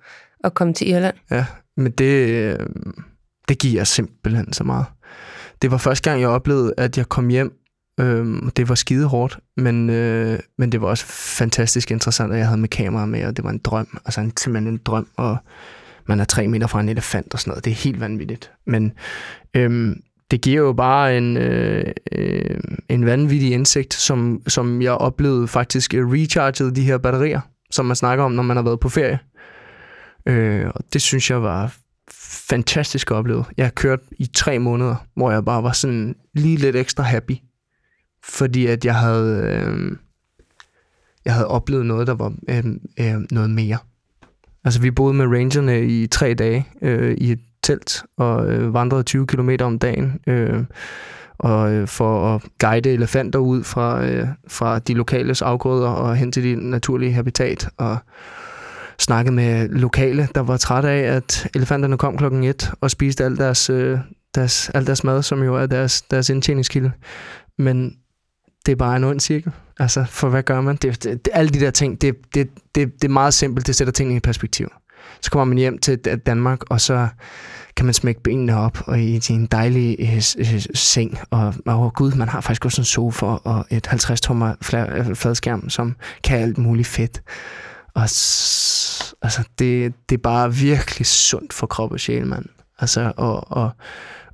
[0.43, 1.15] at komme til Irland.
[1.31, 1.45] Ja,
[1.77, 2.59] men det, øh,
[3.47, 4.85] det giver simpelthen så meget.
[5.61, 7.53] Det var første gang, jeg oplevede, at jeg kom hjem.
[7.99, 12.47] Øhm, det var skide hårdt, men, øh, men det var også fantastisk interessant, at jeg
[12.47, 13.97] havde med kamera med, og det var en drøm.
[14.05, 15.37] Altså en, simpelthen en drøm, og
[16.05, 17.65] man er tre meter fra en elefant og sådan noget.
[17.65, 18.51] Det er helt vanvittigt.
[18.65, 18.93] Men
[19.53, 25.47] øhm, det giver jo bare en, øh, øh, en vanvittig indsigt, som, som jeg oplevede
[25.47, 27.41] faktisk recharged rechargede de her batterier,
[27.71, 29.19] som man snakker om, når man har været på ferie.
[30.25, 31.75] Øh, og det synes jeg var
[32.49, 33.45] fantastisk at opleve.
[33.57, 37.33] Jeg har kørt i tre måneder, hvor jeg bare var sådan lige lidt ekstra happy.
[38.23, 39.97] Fordi at jeg havde, øh,
[41.25, 42.63] jeg havde oplevet noget, der var øh,
[42.99, 43.77] øh, noget mere.
[44.63, 49.03] Altså vi boede med rangerne i tre dage øh, i et telt og øh, vandrede
[49.03, 50.19] 20 km om dagen.
[50.27, 50.63] Øh,
[51.37, 56.31] og øh, for at guide elefanter ud fra, øh, fra de lokales afgrøder og hen
[56.31, 57.69] til de naturlige habitat.
[57.77, 57.97] Og
[58.99, 63.37] snakke med lokale, der var trætte af, at elefanterne kom klokken et og spiste al
[63.37, 63.99] deres, øh,
[64.35, 66.91] deres, al deres mad, som jo er deres, deres indtjeningskilde.
[67.57, 67.95] Men
[68.65, 69.51] det er bare en ond cirkel.
[69.79, 70.75] Altså, for hvad gør man?
[70.75, 73.67] Det, det, det, alle de der ting, det, det, det, det er meget simpelt.
[73.67, 74.71] Det sætter tingene i perspektiv.
[75.21, 77.07] Så kommer man hjem til Danmark, og så
[77.75, 81.19] kan man smække benene op og i, i en dejlig øh, øh, seng.
[81.29, 85.95] Og, og gud, man har faktisk også en sofa og et 50-tommer øh, fladskærm, som
[86.23, 87.21] kan alt muligt fedt.
[87.95, 92.45] Og altså, det, det er bare virkelig sundt for krop og sjæl, mand.
[92.83, 93.69] Altså, at, at,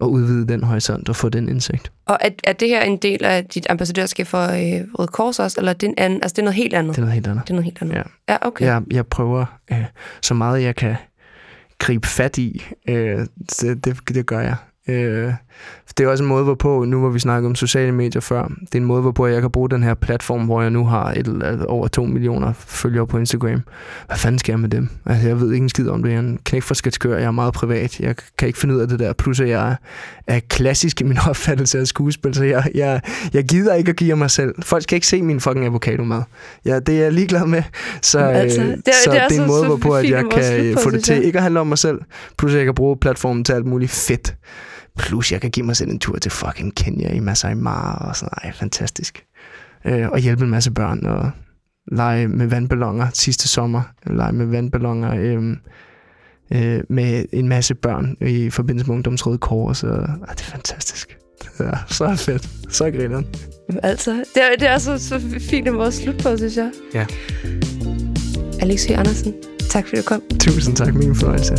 [0.02, 1.91] at udvide den horisont og få den indsigt.
[2.06, 5.60] Og er, er det her en del af dit ambassadørskab for øh, Røde Kors også,
[5.60, 6.95] eller er det, en anden, altså det er noget helt andet?
[6.95, 7.43] Det er noget helt andet.
[7.43, 7.95] Det er noget helt andet.
[7.95, 8.04] Ja.
[8.30, 8.66] ja okay.
[8.66, 9.86] Jeg, jeg prøver øh,
[10.22, 10.95] så meget, jeg kan
[11.80, 12.66] gribe fat i.
[12.88, 13.20] Øh,
[13.62, 14.56] det, det, det gør jeg.
[14.90, 15.34] Øh,
[15.98, 18.76] det er også en måde, hvorpå, nu hvor vi snakkede om sociale medier før, det
[18.76, 21.42] er en måde, hvorpå jeg kan bruge den her platform, hvor jeg nu har et,
[21.44, 23.62] altså, over 2 millioner følgere på Instagram.
[24.08, 24.90] Hvad fanden skal jeg med dem?
[25.06, 26.10] Altså, jeg ved ikke en skid om det.
[26.10, 27.18] Jeg er en knæk for sketskør.
[27.18, 28.00] Jeg er meget privat.
[28.00, 29.14] Jeg kan ikke finde ud af det der.
[29.14, 29.76] Plus, at jeg
[30.28, 33.02] er, klassisk i min opfattelse af skuespil, så jeg, jeg,
[33.34, 34.56] jeg gider ikke at give mig selv.
[34.62, 36.22] Folk skal ikke se min fucking avocado-mad.
[36.66, 37.64] Ja, det er jeg ligeglad med.
[38.02, 40.24] Så, Altså, øh, det er- så det er det er en måde, hvorpå at jeg
[40.32, 42.00] kan få det til ikke at handle om mig selv.
[42.38, 44.36] Plus, at jeg kan bruge platformen til alt muligt fedt.
[45.00, 48.16] Plus, jeg kan give mig selv en tur til fucking Kenya i Masai Mara og
[48.16, 49.26] sådan Ej, fantastisk.
[49.86, 51.32] Øh, og hjælpe en masse børn og
[51.91, 53.82] lege med vandballoner sidste sommer.
[54.08, 55.58] Lege med vandballoner øh,
[56.54, 59.84] øh, med en masse børn i forbindelse med Ungdomsrøde Kors.
[59.84, 61.18] Og, ej, det er fantastisk.
[61.60, 62.50] Ja, så fedt.
[62.70, 63.22] Så griner
[63.84, 66.72] Altså, det er, det er så, så fint en måde at slutte på, synes jeg.
[66.93, 67.06] Ja.
[68.62, 69.34] Alex Høgh Andersen,
[69.70, 70.22] tak fordi du kom.
[70.39, 71.56] Tusind tak, min fornøjelse.